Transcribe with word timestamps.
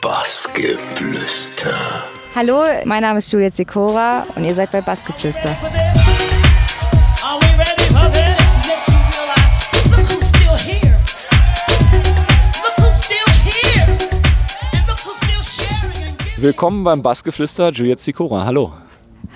Bassgeflüster. 0.00 2.04
Hallo, 2.34 2.62
mein 2.86 3.02
Name 3.02 3.18
ist 3.18 3.30
Juliet 3.32 3.54
Sikora 3.54 4.24
und 4.34 4.44
ihr 4.44 4.54
seid 4.54 4.72
bei 4.72 4.80
Bassgeflüster. 4.80 5.54
Willkommen 16.38 16.82
beim 16.82 17.02
Bassgeflüster, 17.02 17.70
Juliet 17.70 18.00
Sikora. 18.00 18.46
Hallo. 18.46 18.72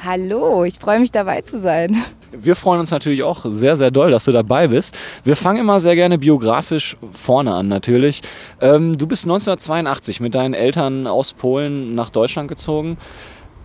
Hallo, 0.03 0.65
ich 0.65 0.79
freue 0.79 0.99
mich 0.99 1.13
dabei 1.13 1.43
zu 1.43 1.61
sein. 1.61 2.03
Wir 2.37 2.57
freuen 2.57 2.81
uns 2.81 2.91
natürlich 2.91 3.23
auch 3.23 3.45
sehr, 3.49 3.77
sehr 3.77 3.91
doll, 3.91 4.11
dass 4.11 4.25
du 4.25 4.33
dabei 4.33 4.69
bist. 4.69 4.97
Wir 5.23 5.37
fangen 5.37 5.61
immer 5.61 5.81
sehr 5.81 5.95
gerne 5.95 6.19
biografisch 6.19 6.97
vorne 7.13 7.55
an, 7.55 7.69
natürlich. 7.69 8.23
Ähm, 8.61 8.99
du 8.99 9.07
bist 9.07 9.25
1982 9.25 10.21
mit 10.21 10.35
deinen 10.35 10.55
Eltern 10.55 11.07
aus 11.07 11.33
Polen 11.33 11.95
nach 11.95 12.11
Deutschland 12.11 12.49
gezogen. 12.49 12.97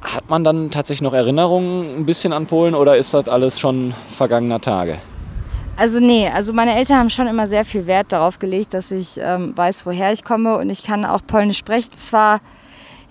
Hat 0.01 0.29
man 0.29 0.43
dann 0.43 0.71
tatsächlich 0.71 1.01
noch 1.01 1.13
Erinnerungen 1.13 1.97
ein 1.97 2.05
bisschen 2.05 2.31
an 2.31 2.45
Polen 2.45 2.75
oder 2.75 2.95
ist 2.95 3.13
das 3.13 3.27
alles 3.27 3.59
schon 3.59 3.93
vergangener 4.15 4.61
Tage? 4.61 4.99
Also 5.75 5.99
nee, 5.99 6.27
also 6.27 6.53
meine 6.53 6.75
Eltern 6.75 6.97
haben 6.97 7.09
schon 7.09 7.27
immer 7.27 7.47
sehr 7.47 7.63
viel 7.65 7.88
Wert 7.88 8.11
darauf 8.11 8.38
gelegt, 8.39 8.73
dass 8.73 8.91
ich 8.91 9.17
ähm, 9.17 9.53
weiß, 9.55 9.85
woher 9.85 10.11
ich 10.11 10.23
komme 10.23 10.57
und 10.57 10.69
ich 10.69 10.83
kann 10.83 11.05
auch 11.05 11.21
Polnisch 11.25 11.57
sprechen. 11.57 11.91
Zwar, 11.95 12.39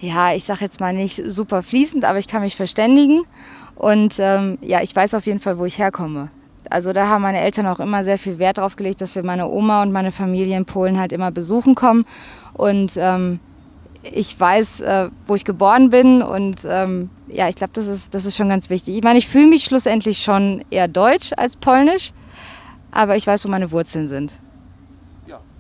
ja, 0.01 0.35
ich 0.35 0.45
sage 0.45 0.65
jetzt 0.65 0.79
mal 0.79 0.93
nicht 0.93 1.17
super 1.27 1.63
fließend, 1.63 2.05
aber 2.05 2.19
ich 2.19 2.29
kann 2.29 2.43
mich 2.43 2.57
verständigen 2.57 3.23
und 3.79 4.15
ähm, 4.19 4.59
ja, 4.61 4.83
ich 4.83 4.95
weiß 4.95 5.15
auf 5.15 5.27
jeden 5.27 5.41
Fall, 5.41 5.59
wo 5.59 5.65
ich 5.65 5.79
herkomme. 5.79 6.31
Also 6.71 6.93
da 6.93 7.09
haben 7.09 7.23
meine 7.23 7.41
Eltern 7.41 7.67
auch 7.67 7.81
immer 7.81 8.05
sehr 8.05 8.19
viel 8.19 8.39
Wert 8.39 8.59
darauf 8.59 8.77
gelegt, 8.77 9.01
dass 9.01 9.15
wir 9.15 9.23
meine 9.23 9.49
Oma 9.49 9.83
und 9.83 9.93
meine 9.93 10.13
Familie 10.13 10.57
in 10.57 10.67
Polen 10.67 10.99
halt 10.99 11.13
immer 11.13 11.31
besuchen 11.31 11.75
kommen 11.75 12.05
und 12.53 12.93
ähm, 12.97 13.41
ich 14.03 14.39
weiß, 14.39 14.81
äh, 14.81 15.09
wo 15.27 15.35
ich 15.35 15.45
geboren 15.45 15.91
bin 15.91 16.23
und 16.23 16.67
ähm, 16.69 17.11
ja, 17.29 17.49
ich 17.49 17.57
glaube, 17.57 17.73
das 17.75 17.87
ist, 17.87 18.15
das 18.15 18.25
ist 18.25 18.37
schon 18.37 18.49
ganz 18.49 18.71
wichtig. 18.71 18.97
Ich 18.97 19.03
meine, 19.03 19.19
ich 19.19 19.29
fühle 19.29 19.47
mich 19.47 19.65
schlussendlich 19.65 20.23
schon 20.23 20.65
eher 20.71 20.89
deutsch 20.89 21.33
als 21.37 21.57
polnisch 21.57 22.13
aber 22.91 23.17
ich 23.17 23.27
weiß, 23.27 23.45
wo 23.45 23.51
meine 23.51 23.71
Wurzeln 23.71 24.07
sind. 24.07 24.39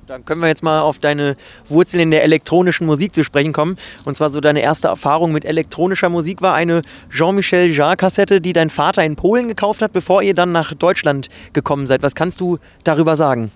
Dann 0.09 0.25
können 0.25 0.41
wir 0.41 0.48
jetzt 0.48 0.62
mal 0.62 0.81
auf 0.81 0.98
deine 0.98 1.37
Wurzeln 1.67 2.05
in 2.05 2.11
der 2.11 2.23
elektronischen 2.23 2.87
Musik 2.87 3.14
zu 3.14 3.25
sprechen 3.25 3.53
kommen. 3.53 3.77
Und 4.06 4.17
zwar 4.17 4.31
so 4.31 4.41
deine 4.41 4.62
erste 4.62 4.89
Erfahrung 4.89 5.33
mit 5.33 5.45
elektronischer 5.45 6.09
Musik 6.09 6.41
war 6.41 6.55
eine 6.55 6.81
Jean-Michel 7.11 7.70
Jarre-Kassette, 7.70 8.41
die 8.41 8.55
dein 8.55 8.70
Vater 8.70 9.05
in 9.05 9.17
Polen 9.17 9.48
gekauft 9.48 9.83
hat, 9.83 9.92
bevor 9.92 10.23
ihr 10.23 10.33
dann 10.33 10.51
nach 10.51 10.73
Deutschland 10.73 11.29
gekommen 11.53 11.86
seid. 11.86 12.03
Was 12.03 12.14
kannst 12.14 12.41
du 12.41 12.56
darüber 12.84 13.17
sagen? 13.17 13.53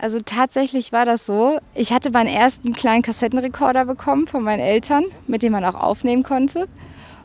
Also 0.00 0.20
tatsächlich 0.24 0.92
war 0.92 1.04
das 1.04 1.26
so. 1.26 1.58
Ich 1.74 1.92
hatte 1.92 2.10
meinen 2.10 2.34
ersten 2.34 2.72
kleinen 2.72 3.02
Kassettenrekorder 3.02 3.84
bekommen 3.84 4.26
von 4.26 4.42
meinen 4.42 4.60
Eltern, 4.60 5.04
mit 5.26 5.42
dem 5.42 5.52
man 5.52 5.62
auch 5.62 5.74
aufnehmen 5.74 6.22
konnte. 6.22 6.68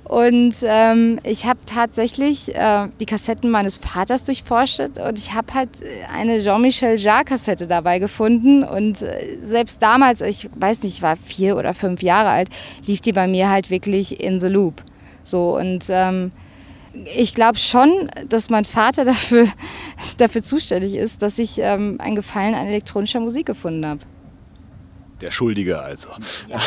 Und 0.07 0.55
ähm, 0.63 1.19
ich 1.23 1.45
habe 1.45 1.59
tatsächlich 1.65 2.55
äh, 2.55 2.87
die 2.99 3.05
Kassetten 3.05 3.51
meines 3.51 3.75
Vaters 3.75 4.23
durchforscht 4.23 4.79
und 4.79 5.17
ich 5.17 5.33
habe 5.33 5.53
halt 5.53 5.69
eine 6.13 6.41
Jean-Michel 6.41 6.97
Jarre-Kassette 6.97 7.67
dabei 7.67 7.99
gefunden. 7.99 8.63
Und 8.63 9.01
äh, 9.01 9.37
selbst 9.41 9.81
damals, 9.81 10.21
ich 10.21 10.49
weiß 10.55 10.83
nicht, 10.83 10.95
ich 10.95 11.01
war 11.01 11.17
vier 11.17 11.57
oder 11.57 11.73
fünf 11.73 12.01
Jahre 12.01 12.29
alt, 12.29 12.49
lief 12.85 13.01
die 13.01 13.11
bei 13.11 13.27
mir 13.27 13.49
halt 13.49 13.69
wirklich 13.69 14.21
in 14.21 14.39
the 14.39 14.47
loop. 14.47 14.81
So 15.23 15.57
und 15.57 15.85
ähm, 15.89 16.31
ich 17.17 17.33
glaube 17.33 17.57
schon, 17.57 18.09
dass 18.29 18.49
mein 18.49 18.63
Vater 18.63 19.03
dafür, 19.05 19.47
dafür 20.17 20.41
zuständig 20.41 20.93
ist, 20.93 21.21
dass 21.21 21.37
ich 21.37 21.59
ähm, 21.59 21.97
einen 21.99 22.15
Gefallen 22.15 22.55
an 22.55 22.67
elektronischer 22.67 23.19
Musik 23.19 23.45
gefunden 23.45 23.85
habe. 23.85 23.99
Der 25.19 25.31
Schuldige 25.31 25.81
also. 25.81 26.09
Ja. 26.47 26.61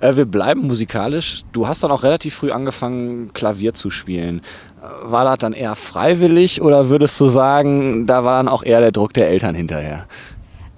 Äh, 0.00 0.16
wir 0.16 0.26
bleiben 0.26 0.66
musikalisch. 0.66 1.42
Du 1.52 1.68
hast 1.68 1.82
dann 1.82 1.90
auch 1.90 2.02
relativ 2.02 2.34
früh 2.34 2.50
angefangen, 2.50 3.32
Klavier 3.32 3.74
zu 3.74 3.90
spielen. 3.90 4.40
Äh, 4.82 5.10
war 5.10 5.24
das 5.24 5.38
dann 5.38 5.52
eher 5.52 5.74
freiwillig 5.74 6.62
oder 6.62 6.88
würdest 6.88 7.20
du 7.20 7.26
sagen, 7.26 8.06
da 8.06 8.24
war 8.24 8.38
dann 8.38 8.48
auch 8.48 8.62
eher 8.62 8.80
der 8.80 8.92
Druck 8.92 9.12
der 9.14 9.28
Eltern 9.28 9.54
hinterher? 9.54 10.06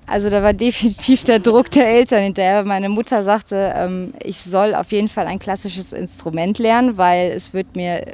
Also 0.06 0.30
da 0.30 0.42
war 0.42 0.52
definitiv 0.52 1.24
der 1.24 1.40
Druck 1.40 1.70
der 1.70 1.88
Eltern 1.88 2.22
hinterher. 2.22 2.64
Meine 2.64 2.88
Mutter 2.88 3.24
sagte, 3.24 3.72
ähm, 3.74 4.14
ich 4.22 4.38
soll 4.38 4.74
auf 4.74 4.92
jeden 4.92 5.08
Fall 5.08 5.26
ein 5.26 5.38
klassisches 5.38 5.92
Instrument 5.92 6.58
lernen, 6.58 6.96
weil 6.96 7.32
es 7.32 7.52
wird 7.52 7.74
mir 7.74 8.04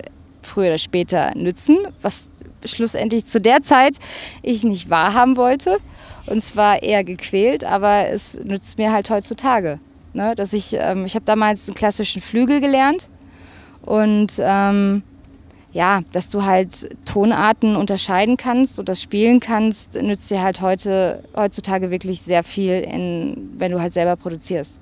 früher 0.41 0.69
oder 0.69 0.79
später 0.79 1.33
nützen, 1.35 1.79
was 2.01 2.31
schlussendlich 2.65 3.27
zu 3.27 3.41
der 3.41 3.63
Zeit 3.63 3.99
ich 4.43 4.65
nicht 4.65 4.89
wahrhaben 4.89 5.37
wollte. 5.37 5.79
Und 6.27 6.43
zwar 6.43 6.83
eher 6.83 7.05
gequält, 7.05 7.65
aber 7.65 8.09
es 8.09 8.39
nützt 8.43 8.79
mir 8.79 8.93
halt 8.93 9.11
heutzutage. 9.11 9.81
Ne? 10.15 10.35
Dass 10.35 10.53
ich, 10.53 10.77
ähm, 10.79 11.07
ich 11.07 11.15
habe 11.15 11.25
damals 11.25 11.69
einen 11.69 11.75
klassischen 11.75 12.21
Flügel 12.23 12.61
gelernt 12.61 13.09
und 13.85 14.33
ähm, 14.39 15.03
ja, 15.73 16.03
dass 16.13 16.29
du 16.29 16.45
halt 16.45 16.97
Tonarten 17.07 17.77
unterscheiden 17.77 18.37
kannst 18.37 18.79
und 18.79 18.89
das 18.89 19.01
spielen 19.01 19.41
kannst, 19.41 19.95
nützt 19.95 20.31
dir 20.31 20.43
halt 20.43 20.61
heute, 20.61 21.25
heutzutage 21.35 21.91
wirklich 21.91 22.21
sehr 22.21 22.45
viel, 22.45 22.81
in, 22.81 23.51
wenn 23.57 23.73
du 23.73 23.81
halt 23.81 23.95
selber 23.95 24.17
produzierst. 24.17 24.81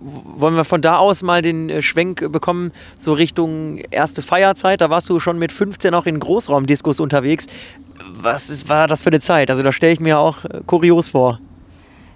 Wollen 0.00 0.56
wir 0.56 0.64
von 0.64 0.82
da 0.82 0.96
aus 0.96 1.22
mal 1.22 1.42
den 1.42 1.68
äh, 1.68 1.82
Schwenk 1.82 2.32
bekommen, 2.32 2.72
so 2.96 3.12
Richtung 3.12 3.78
erste 3.90 4.22
Feierzeit? 4.22 4.80
Da 4.80 4.90
warst 4.90 5.08
du 5.08 5.20
schon 5.20 5.38
mit 5.38 5.52
15 5.52 5.94
auch 5.94 6.06
in 6.06 6.18
Großraumdiskos 6.18 6.98
unterwegs. 6.98 7.46
Was 8.14 8.50
ist, 8.50 8.68
war 8.68 8.88
das 8.88 9.02
für 9.02 9.10
eine 9.10 9.20
Zeit? 9.20 9.50
Also 9.50 9.62
da 9.62 9.70
stelle 9.70 9.92
ich 9.92 10.00
mir 10.00 10.18
auch 10.18 10.44
äh, 10.44 10.62
kurios 10.66 11.10
vor. 11.10 11.38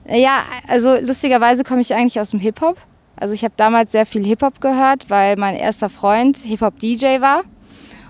Ja, 0.08 0.44
also 0.68 0.96
lustigerweise 1.00 1.64
komme 1.64 1.80
ich 1.80 1.94
eigentlich 1.94 2.20
aus 2.20 2.30
dem 2.30 2.40
Hip-Hop. 2.40 2.76
Also 3.16 3.34
ich 3.34 3.42
habe 3.44 3.54
damals 3.56 3.92
sehr 3.92 4.06
viel 4.06 4.24
Hip-Hop 4.24 4.60
gehört, 4.60 5.08
weil 5.10 5.36
mein 5.36 5.56
erster 5.56 5.88
Freund 5.88 6.36
Hip-Hop-DJ 6.36 7.20
war. 7.20 7.42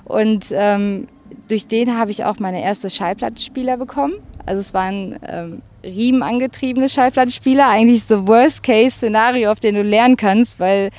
Und 0.05 0.47
ähm, 0.53 1.09
durch 1.49 1.67
den 1.69 1.97
habe 1.97 2.11
ich 2.11 2.25
auch 2.25 2.39
meine 2.39 2.63
erste 2.63 2.91
Schallplattenspieler 2.91 3.77
bekommen. 3.77 4.15
Also 4.45 4.61
es 4.61 4.75
waren 4.75 5.19
ähm, 5.27 5.63
riemenangetriebene 5.85 6.89
Schallplattenspieler, 6.89 7.69
eigentlich 7.69 8.05
so 8.05 8.27
Worst-Case-Szenario, 8.27 9.51
auf 9.51 9.61
den 9.61 9.77
du 9.77 9.83
lernen 9.83 10.17
kannst, 10.17 10.61
weil 10.61 10.91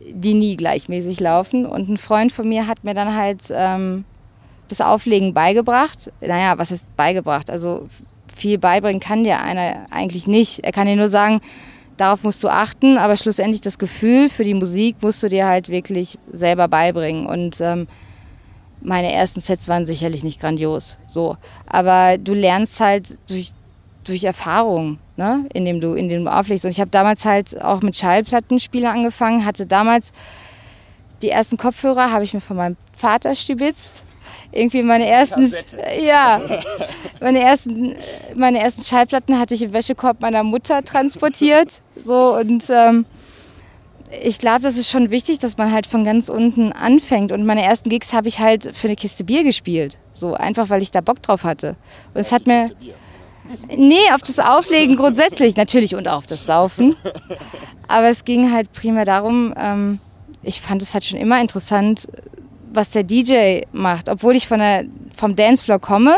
die 0.00 0.34
nie 0.34 0.56
gleichmäßig 0.56 1.20
laufen. 1.20 1.66
Und 1.66 1.88
ein 1.88 1.96
Freund 1.96 2.32
von 2.32 2.48
mir 2.48 2.66
hat 2.66 2.84
mir 2.84 2.94
dann 2.94 3.14
halt 3.14 3.42
ähm, 3.50 4.04
das 4.68 4.80
Auflegen 4.80 5.34
beigebracht. 5.34 6.12
Naja, 6.20 6.58
was 6.58 6.70
ist 6.70 6.94
beigebracht? 6.96 7.50
Also 7.50 7.88
viel 8.36 8.58
beibringen 8.58 9.00
kann 9.00 9.24
dir 9.24 9.40
einer 9.40 9.86
eigentlich 9.90 10.26
nicht. 10.26 10.60
Er 10.64 10.72
kann 10.72 10.86
dir 10.86 10.96
nur 10.96 11.08
sagen, 11.08 11.40
darauf 11.96 12.22
musst 12.22 12.44
du 12.44 12.48
achten, 12.48 12.98
aber 12.98 13.16
schlussendlich 13.16 13.62
das 13.62 13.78
Gefühl 13.78 14.28
für 14.28 14.44
die 14.44 14.54
Musik 14.54 14.96
musst 15.00 15.22
du 15.22 15.28
dir 15.28 15.46
halt 15.46 15.68
wirklich 15.68 16.18
selber 16.30 16.68
beibringen. 16.68 17.26
Und 17.26 17.60
ähm, 17.60 17.88
meine 18.82 19.12
ersten 19.12 19.40
Sets 19.40 19.68
waren 19.68 19.86
sicherlich 19.86 20.22
nicht 20.22 20.38
grandios, 20.38 20.98
so. 21.08 21.36
Aber 21.66 22.18
du 22.18 22.34
lernst 22.34 22.78
halt 22.78 23.18
durch, 23.28 23.52
durch 24.04 24.24
Erfahrung, 24.24 24.98
ne? 25.16 25.46
indem, 25.54 25.80
du, 25.80 25.94
indem 25.94 26.24
du 26.24 26.32
auflegst. 26.32 26.66
Und 26.66 26.70
ich 26.70 26.80
habe 26.80 26.90
damals 26.90 27.24
halt 27.24 27.60
auch 27.62 27.80
mit 27.80 27.96
Schallplattenspieler 27.96 28.92
angefangen, 28.92 29.46
hatte 29.46 29.66
damals 29.66 30.12
die 31.22 31.30
ersten 31.30 31.56
Kopfhörer, 31.56 32.12
habe 32.12 32.24
ich 32.24 32.34
mir 32.34 32.42
von 32.42 32.58
meinem 32.58 32.76
Vater 32.94 33.34
stibitzt 33.34 34.04
irgendwie 34.52 34.82
meine 34.82 35.06
ersten, 35.06 35.52
ja, 36.02 36.40
meine 37.20 37.40
ersten, 37.40 37.94
meine 38.34 38.60
ersten 38.60 38.82
Schallplatten 38.82 39.38
hatte 39.38 39.54
ich 39.54 39.62
im 39.62 39.72
Wäschekorb 39.72 40.20
meiner 40.20 40.42
Mutter 40.42 40.82
transportiert. 40.82 41.82
So 41.96 42.36
und 42.36 42.64
ähm, 42.70 43.06
ich 44.22 44.38
glaube, 44.38 44.60
das 44.60 44.76
ist 44.76 44.90
schon 44.90 45.10
wichtig, 45.10 45.38
dass 45.38 45.56
man 45.56 45.72
halt 45.72 45.86
von 45.86 46.04
ganz 46.04 46.28
unten 46.28 46.72
anfängt. 46.72 47.32
Und 47.32 47.44
meine 47.44 47.62
ersten 47.62 47.88
Gigs 47.88 48.12
habe 48.12 48.28
ich 48.28 48.38
halt 48.38 48.70
für 48.74 48.88
eine 48.88 48.96
Kiste 48.96 49.24
Bier 49.24 49.44
gespielt. 49.44 49.98
So 50.12 50.34
einfach, 50.34 50.70
weil 50.70 50.82
ich 50.82 50.90
da 50.90 51.00
Bock 51.00 51.22
drauf 51.22 51.44
hatte. 51.44 51.76
Und 52.14 52.20
es 52.20 52.32
hat 52.32 52.46
mir. 52.46 52.70
Nee, 53.76 54.10
auf 54.12 54.22
das 54.22 54.40
Auflegen 54.40 54.96
grundsätzlich, 54.96 55.56
natürlich 55.56 55.94
und 55.94 56.08
auch 56.08 56.18
auf 56.18 56.26
das 56.26 56.46
Saufen. 56.46 56.96
Aber 57.88 58.08
es 58.08 58.24
ging 58.24 58.52
halt 58.52 58.72
primär 58.72 59.04
darum, 59.04 59.54
ähm, 59.56 60.00
ich 60.42 60.60
fand 60.60 60.82
es 60.82 60.94
halt 60.94 61.04
schon 61.04 61.18
immer 61.18 61.40
interessant, 61.40 62.08
was 62.72 62.90
der 62.90 63.04
DJ 63.04 63.60
macht. 63.72 64.08
Obwohl 64.08 64.34
ich 64.36 64.48
von 64.48 64.58
der, 64.58 64.84
vom 65.14 65.36
Dancefloor 65.36 65.78
komme, 65.78 66.16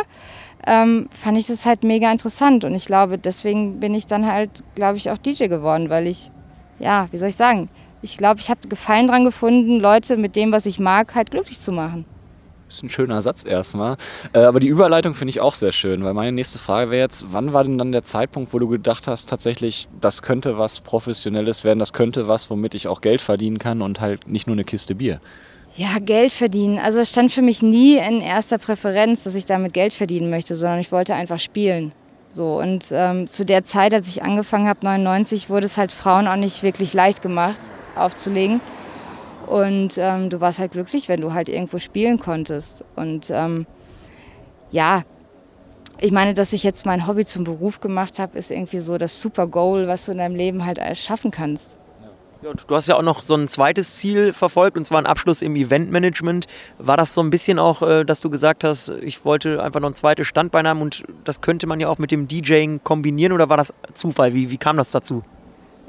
ähm, 0.67 1.09
fand 1.15 1.39
ich 1.39 1.47
das 1.47 1.67
halt 1.67 1.85
mega 1.85 2.11
interessant. 2.11 2.65
Und 2.65 2.75
ich 2.75 2.87
glaube, 2.87 3.19
deswegen 3.19 3.81
bin 3.81 3.95
ich 3.95 4.07
dann 4.07 4.27
halt, 4.27 4.51
glaube 4.75 4.99
ich, 4.99 5.11
auch 5.11 5.19
DJ 5.19 5.47
geworden, 5.47 5.91
weil 5.91 6.07
ich, 6.07 6.31
ja, 6.79 7.09
wie 7.11 7.17
soll 7.17 7.31
ich 7.31 7.37
sagen, 7.37 7.69
ich 8.03 8.17
glaube, 8.17 8.41
ich 8.41 8.51
habe 8.51 8.69
Gefallen 8.69 9.09
dran 9.09 9.25
gefunden, 9.25 9.81
Leute 9.81 10.17
mit 10.17 10.37
dem, 10.37 10.53
was 10.53 10.67
ich 10.67 10.79
mag, 10.79 11.15
halt 11.15 11.31
glücklich 11.31 11.61
zu 11.61 11.73
machen. 11.73 12.05
Das 12.69 12.77
ist 12.77 12.83
ein 12.83 12.91
schöner 12.91 13.23
Satz 13.23 13.47
erstmal. 13.47 13.97
Äh, 14.35 14.41
aber 14.41 14.61
die 14.61 14.69
Überleitung 14.69 15.15
finde 15.15 15.31
ich 15.31 15.41
auch 15.41 15.55
sehr 15.55 15.73
schön, 15.73 16.05
weil 16.05 16.13
meine 16.13 16.33
nächste 16.33 16.59
Frage 16.59 16.91
wäre 16.91 17.01
jetzt, 17.01 17.33
wann 17.33 17.55
war 17.55 17.65
denn 17.65 17.79
dann 17.79 17.93
der 17.93 18.05
Zeitpunkt, 18.05 18.53
wo 18.53 18.59
du 18.59 18.69
gedacht 18.69 19.07
hast, 19.07 19.31
tatsächlich, 19.31 19.89
das 20.03 20.21
könnte 20.21 20.59
was 20.59 20.81
Professionelles 20.81 21.65
werden, 21.65 21.79
das 21.79 21.95
könnte 21.95 22.29
was, 22.29 22.51
womit 22.51 22.75
ich 22.75 22.87
auch 22.87 23.01
Geld 23.01 23.23
verdienen 23.23 23.59
kann 23.59 23.81
und 23.81 24.01
halt 24.01 24.29
nicht 24.29 24.47
nur 24.47 24.55
eine 24.55 24.65
Kiste 24.65 24.95
Bier? 24.95 25.21
Ja, 25.79 26.01
Geld 26.01 26.33
verdienen. 26.33 26.81
Also 26.81 26.99
es 26.99 27.13
stand 27.13 27.31
für 27.31 27.41
mich 27.41 27.63
nie 27.63 27.99
in 27.99 28.21
erster 28.21 28.59
Präferenz, 28.59 29.23
dass 29.23 29.37
ich 29.37 29.47
damit 29.47 29.73
Geld 29.73 29.93
verdienen 29.93 30.29
möchte, 30.29 30.57
sondern 30.57 30.81
ich 30.81 30.91
wollte 30.91 31.15
einfach 31.15 31.39
spielen. 31.39 31.93
So, 32.31 32.59
und 32.59 32.87
ähm, 32.91 33.29
zu 33.29 33.45
der 33.45 33.63
Zeit, 33.63 33.95
als 33.95 34.09
ich 34.09 34.25
angefangen 34.25 34.67
habe, 34.67 34.81
99, 34.83 35.49
wurde 35.51 35.67
es 35.67 35.79
halt 35.79 35.93
Frauen 35.93 36.27
auch 36.27 36.35
nicht 36.35 36.65
wirklich 36.65 36.95
leicht 36.95 37.23
gemacht, 37.23 37.61
aufzulegen. 37.95 38.61
Und 39.47 39.93
ähm, 39.99 40.31
du 40.31 40.41
warst 40.41 40.59
halt 40.59 40.73
glücklich, 40.73 41.09
wenn 41.09 41.21
du 41.21 41.33
halt 41.33 41.49
irgendwo 41.49 41.79
spielen 41.79 42.19
konntest. 42.19 42.85
Und 42.97 43.31
ähm, 43.31 43.65
ja, 44.73 45.05
ich 46.01 46.11
meine, 46.11 46.35
dass 46.35 46.53
ich 46.53 46.65
jetzt 46.65 46.87
mein 46.87 47.07
Hobby 47.07 47.25
zum 47.25 47.45
Beruf 47.45 47.79
gemacht 47.79 48.19
habe, 48.19 48.37
ist 48.37 48.51
irgendwie 48.51 48.81
so 48.81 48.99
das 48.99 49.21
Super 49.21 49.47
Goal, 49.47 49.87
was 49.87 50.07
du 50.07 50.11
in 50.11 50.19
deinem 50.19 50.35
Leben 50.35 50.67
halt 50.67 50.81
schaffen 50.99 51.31
kannst. 51.31 51.78
Ja, 52.41 52.53
du 52.53 52.77
hast 52.77 52.87
ja 52.87 52.95
auch 52.95 53.03
noch 53.03 53.21
so 53.21 53.35
ein 53.35 53.49
zweites 53.49 53.97
Ziel 53.97 54.33
verfolgt, 54.33 54.77
und 54.77 54.85
zwar 54.85 55.01
ein 55.01 55.07
Abschluss 55.07 55.43
im 55.43 55.57
Eventmanagement. 55.57 56.47
War 56.79 56.97
das 56.97 57.13
so 57.13 57.21
ein 57.21 57.31
bisschen 57.31 57.59
auch, 57.59 57.83
äh, 57.83 58.05
dass 58.05 58.21
du 58.21 58.31
gesagt 58.31 58.63
hast, 58.63 58.91
ich 59.03 59.25
wollte 59.25 59.61
einfach 59.61 59.81
noch 59.81 59.89
ein 59.89 59.95
zweites 59.95 60.29
Standbein 60.29 60.69
haben 60.69 60.81
und 60.81 61.03
das 61.25 61.41
könnte 61.41 61.67
man 61.67 61.81
ja 61.81 61.89
auch 61.89 61.99
mit 61.99 62.13
dem 62.13 62.29
DJing 62.29 62.81
kombinieren 62.85 63.33
oder 63.33 63.49
war 63.49 63.57
das 63.57 63.73
Zufall? 63.93 64.35
Wie, 64.35 64.53
wie 64.53 64.57
kam 64.57 64.77
das 64.77 64.93
dazu? 64.93 65.25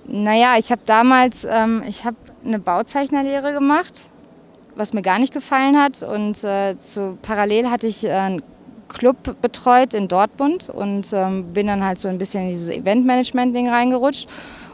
Naja, 0.08 0.56
ich 0.58 0.72
habe 0.72 0.82
damals, 0.86 1.46
ähm, 1.46 1.84
ich 1.88 2.04
habe 2.04 2.18
eine 2.44 2.58
Bauzeichnerlehre 2.58 3.54
gemacht, 3.54 4.10
was 4.76 4.92
mir 4.92 5.04
gar 5.04 5.20
nicht 5.20 5.32
gefallen 5.32 5.78
hat 5.78 6.02
und 6.02 6.44
äh, 6.44 6.76
zu, 6.80 7.20
parallel 7.22 7.70
hatte 7.70 7.86
ich 7.86 8.04
äh, 8.06 8.12
einen 8.12 8.42
Club 8.88 9.40
betreut 9.40 9.94
in 9.94 10.08
Dortmund 10.08 10.68
und 10.68 11.14
ähm, 11.14 11.54
bin 11.54 11.68
dann 11.68 11.84
halt 11.86 12.00
so 12.00 12.08
ein 12.08 12.18
bisschen 12.18 12.46
in 12.46 12.50
dieses 12.50 12.70
Eventmanagement-Ding 12.70 13.70
reingerutscht 13.70 14.28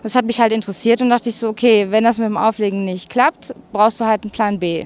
das 0.06 0.14
hat 0.14 0.26
mich 0.26 0.40
halt 0.40 0.54
interessiert 0.54 1.02
und 1.02 1.10
dachte 1.10 1.30
ich 1.30 1.36
so, 1.36 1.50
okay, 1.50 1.88
wenn 1.90 2.04
das 2.04 2.20
mit 2.20 2.28
dem 2.28 2.38
Auflegen 2.38 2.86
nicht 2.86 3.10
klappt, 3.10 3.56
brauchst 3.72 4.00
du 4.00 4.06
halt 4.06 4.22
einen 4.22 4.30
Plan 4.30 4.60
B. 4.60 4.86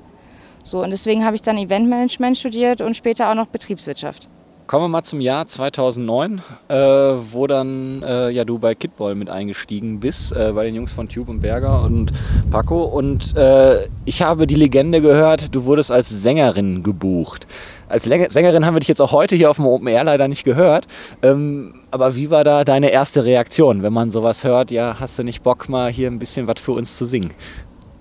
So, 0.63 0.81
und 0.81 0.92
deswegen 0.92 1.25
habe 1.25 1.36
ich 1.36 1.42
dann 1.42 1.57
Eventmanagement 1.57 2.38
studiert 2.38 2.80
und 2.80 2.95
später 2.95 3.30
auch 3.30 3.36
noch 3.36 3.48
Betriebswirtschaft. 3.48 4.30
Kommen 4.69 4.83
wir 4.83 4.89
mal 4.89 5.01
zum 5.01 5.19
Jahr 5.19 5.48
2009, 5.48 6.44
äh, 6.68 6.75
wo 6.75 7.48
dann 7.48 8.04
äh, 8.04 8.30
ja 8.30 8.45
du 8.45 8.60
bei 8.60 8.75
Kidball 8.75 9.16
mit 9.16 9.27
eingestiegen 9.27 10.00
bist, 10.00 10.31
äh, 10.31 10.51
bei 10.54 10.63
den 10.63 10.75
Jungs 10.75 10.92
von 10.92 11.10
Tube 11.10 11.30
und 11.30 11.39
Berger 11.39 11.81
und 11.81 12.12
Paco. 12.51 12.83
Und 12.83 13.36
äh, 13.36 13.88
ich 14.06 14.21
habe 14.21 14.45
die 14.45 14.54
Legende 14.54 15.01
gehört, 15.01 15.56
du 15.56 15.66
wurdest 15.66 15.89
als 15.89 16.10
Sängerin 16.10 16.83
gebucht. 16.83 17.48
Als 17.88 18.04
Sängerin 18.04 18.63
haben 18.63 18.75
wir 18.75 18.80
dich 18.80 18.89
jetzt 18.89 19.01
auch 19.01 19.12
heute 19.12 19.36
hier 19.36 19.50
auf 19.50 19.56
dem 19.56 19.66
Open 19.66 19.88
Air 19.88 20.04
leider 20.04 20.27
nicht 20.27 20.44
gehört. 20.44 20.86
Ähm, 21.24 21.74
aber 21.89 22.16
wie 22.16 22.30
war 22.30 22.44
da 22.44 22.63
deine 22.63 22.92
erste 22.92 23.25
Reaktion, 23.25 23.81
wenn 23.81 23.94
man 23.94 24.12
sowas 24.12 24.44
hört? 24.44 24.69
Ja, 24.69 25.00
hast 25.00 25.18
du 25.18 25.24
nicht 25.24 25.42
Bock, 25.42 25.68
mal 25.68 25.92
hier 25.92 26.12
ein 26.12 26.19
bisschen 26.19 26.45
was 26.45 26.62
für 26.62 26.74
uns 26.74 26.95
zu 26.95 27.06
singen? 27.06 27.31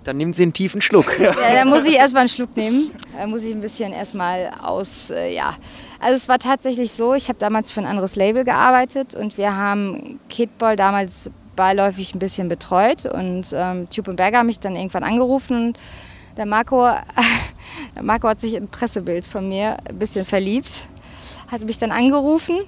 Dann 0.04 0.18
nimmt 0.18 0.36
sie 0.36 0.42
einen 0.42 0.52
tiefen 0.52 0.82
Schluck. 0.82 1.18
Ja, 1.18 1.34
dann 1.54 1.68
muss 1.68 1.86
ich 1.86 1.94
erstmal 1.94 2.20
einen 2.20 2.28
Schluck 2.28 2.54
nehmen. 2.58 2.90
Da 3.18 3.26
muss 3.26 3.42
ich 3.42 3.52
ein 3.52 3.60
bisschen 3.60 3.92
erstmal 3.92 4.52
aus, 4.62 5.10
äh, 5.10 5.34
ja. 5.34 5.56
Also 5.98 6.14
es 6.14 6.28
war 6.28 6.38
tatsächlich 6.38 6.92
so, 6.92 7.14
ich 7.14 7.28
habe 7.28 7.40
damals 7.40 7.72
für 7.72 7.80
ein 7.80 7.86
anderes 7.86 8.14
Label 8.14 8.44
gearbeitet 8.44 9.16
und 9.16 9.36
wir 9.36 9.56
haben 9.56 10.20
Kidball 10.28 10.76
damals 10.76 11.28
beiläufig 11.56 12.14
ein 12.14 12.20
bisschen 12.20 12.48
betreut 12.48 13.06
und 13.06 13.48
ähm, 13.52 13.90
Tube 13.90 14.06
und 14.06 14.14
Berger 14.14 14.38
haben 14.38 14.46
mich 14.46 14.60
dann 14.60 14.76
irgendwann 14.76 15.02
angerufen 15.02 15.66
und 15.66 15.78
der 16.36 16.46
Marco, 16.46 16.84
der 17.96 18.04
Marco 18.04 18.28
hat 18.28 18.40
sich 18.40 18.54
ein 18.54 18.68
Pressebild 18.68 19.26
von 19.26 19.48
mir 19.48 19.78
ein 19.88 19.98
bisschen 19.98 20.24
verliebt, 20.24 20.84
hat 21.50 21.62
mich 21.62 21.78
dann 21.78 21.90
angerufen 21.90 22.60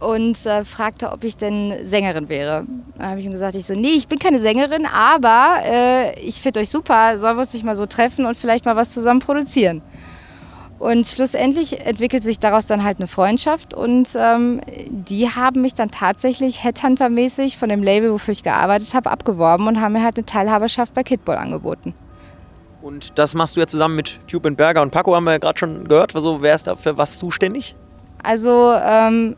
und 0.00 0.44
äh, 0.46 0.64
fragte, 0.64 1.10
ob 1.12 1.24
ich 1.24 1.36
denn 1.36 1.74
Sängerin 1.82 2.28
wäre. 2.28 2.64
Da 2.98 3.10
habe 3.10 3.20
ich 3.20 3.26
ihm 3.26 3.32
gesagt, 3.32 3.54
ich 3.54 3.66
so, 3.66 3.74
nee, 3.74 3.90
ich 3.90 4.08
bin 4.08 4.18
keine 4.18 4.40
Sängerin, 4.40 4.86
aber 4.86 5.58
äh, 5.64 6.20
ich 6.20 6.40
finde 6.40 6.60
euch 6.60 6.68
super, 6.68 7.18
sollen 7.18 7.36
wir 7.36 7.40
uns 7.40 7.52
nicht 7.52 7.64
mal 7.64 7.76
so 7.76 7.86
treffen 7.86 8.26
und 8.26 8.36
vielleicht 8.36 8.64
mal 8.64 8.76
was 8.76 8.92
zusammen 8.92 9.20
produzieren. 9.20 9.82
Und 10.78 11.08
schlussendlich 11.08 11.84
entwickelt 11.84 12.22
sich 12.22 12.38
daraus 12.38 12.66
dann 12.66 12.84
halt 12.84 12.98
eine 12.98 13.08
Freundschaft 13.08 13.74
und 13.74 14.10
ähm, 14.16 14.60
die 14.88 15.28
haben 15.28 15.62
mich 15.62 15.74
dann 15.74 15.90
tatsächlich 15.90 16.62
Headhunter-mäßig 16.62 17.58
von 17.58 17.68
dem 17.68 17.82
Label, 17.82 18.12
wofür 18.12 18.30
ich 18.30 18.44
gearbeitet 18.44 18.94
habe, 18.94 19.10
abgeworben 19.10 19.66
und 19.66 19.80
haben 19.80 19.94
mir 19.94 20.04
halt 20.04 20.16
eine 20.16 20.26
Teilhaberschaft 20.26 20.94
bei 20.94 21.02
Kidball 21.02 21.36
angeboten. 21.36 21.94
Und 22.80 23.18
das 23.18 23.34
machst 23.34 23.56
du 23.56 23.60
ja 23.60 23.66
zusammen 23.66 23.96
mit 23.96 24.20
Tube 24.28 24.56
Berger 24.56 24.82
und 24.82 24.92
Paco, 24.92 25.16
haben 25.16 25.24
wir 25.24 25.32
ja 25.32 25.38
gerade 25.38 25.58
schon 25.58 25.88
gehört. 25.88 26.14
Also 26.14 26.42
wer 26.42 26.54
ist 26.54 26.68
da 26.68 26.76
für 26.76 26.96
was 26.96 27.18
zuständig? 27.18 27.74
Also 28.22 28.72
ähm, 28.80 29.36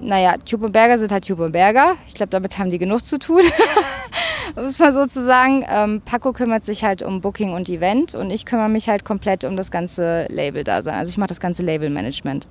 naja, 0.00 0.36
Tube 0.44 0.64
und 0.64 0.72
Berger 0.72 0.98
sind 0.98 1.12
halt 1.12 1.26
Tube 1.26 1.40
und 1.40 1.52
Berger. 1.52 1.96
Ich 2.06 2.14
glaube, 2.14 2.30
damit 2.30 2.58
haben 2.58 2.70
die 2.70 2.78
genug 2.78 3.04
zu 3.04 3.18
tun. 3.18 3.42
muss 4.54 4.78
man 4.78 4.92
sozusagen. 4.92 5.64
Ähm, 5.68 6.02
Paco 6.04 6.32
kümmert 6.32 6.64
sich 6.64 6.84
halt 6.84 7.02
um 7.02 7.20
Booking 7.20 7.52
und 7.52 7.68
Event 7.68 8.14
und 8.14 8.30
ich 8.30 8.44
kümmere 8.44 8.68
mich 8.68 8.88
halt 8.88 9.04
komplett 9.04 9.44
um 9.44 9.56
das 9.56 9.70
ganze 9.70 10.26
Label-Dasein. 10.28 10.94
Also 10.94 11.10
ich 11.10 11.16
mache 11.16 11.28
das 11.28 11.40
ganze 11.40 11.62
Label-Management. 11.62 12.46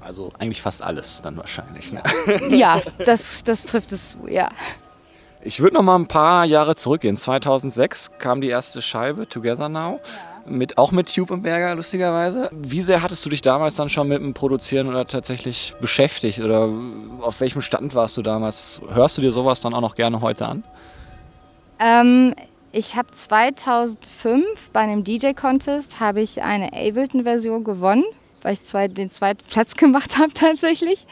Also 0.00 0.32
eigentlich 0.38 0.60
fast 0.60 0.82
alles 0.82 1.22
dann 1.22 1.36
wahrscheinlich. 1.36 1.92
Ne? 1.92 2.02
Ja, 2.50 2.80
das, 3.04 3.42
das 3.42 3.64
trifft 3.64 3.92
es, 3.92 4.18
ja. 4.28 4.50
Ich 5.40 5.60
würde 5.60 5.74
noch 5.74 5.82
mal 5.82 5.96
ein 5.96 6.06
paar 6.06 6.44
Jahre 6.44 6.74
zurückgehen. 6.74 7.16
2006 7.16 8.12
kam 8.18 8.40
die 8.40 8.48
erste 8.48 8.82
Scheibe, 8.82 9.28
Together 9.28 9.68
Now. 9.68 10.00
Ja 10.02 10.33
mit, 10.46 10.78
auch 10.78 10.92
mit 10.92 11.14
Tube 11.14 11.30
und 11.30 11.42
Berger, 11.42 11.74
lustigerweise. 11.74 12.48
Wie 12.52 12.82
sehr 12.82 13.02
hattest 13.02 13.24
du 13.24 13.30
dich 13.30 13.42
damals 13.42 13.74
dann 13.74 13.88
schon 13.88 14.08
mit 14.08 14.20
dem 14.20 14.34
Produzieren 14.34 14.88
oder 14.88 15.06
tatsächlich 15.06 15.74
beschäftigt? 15.80 16.40
Oder 16.40 16.68
auf 17.20 17.40
welchem 17.40 17.62
Stand 17.62 17.94
warst 17.94 18.16
du 18.16 18.22
damals? 18.22 18.80
Hörst 18.92 19.18
du 19.18 19.22
dir 19.22 19.32
sowas 19.32 19.60
dann 19.60 19.74
auch 19.74 19.80
noch 19.80 19.94
gerne 19.94 20.20
heute 20.20 20.46
an? 20.46 20.64
Ähm, 21.80 22.34
ich 22.72 22.96
habe 22.96 23.10
2005 23.10 24.70
bei 24.72 24.80
einem 24.80 25.04
DJ-Contest 25.04 26.00
eine 26.00 26.72
Ableton-Version 26.72 27.64
gewonnen, 27.64 28.04
weil 28.42 28.54
ich 28.54 28.64
zwei, 28.64 28.88
den 28.88 29.10
zweiten 29.10 29.44
Platz 29.50 29.74
gemacht 29.74 30.18
habe 30.18 30.32
tatsächlich. 30.32 31.06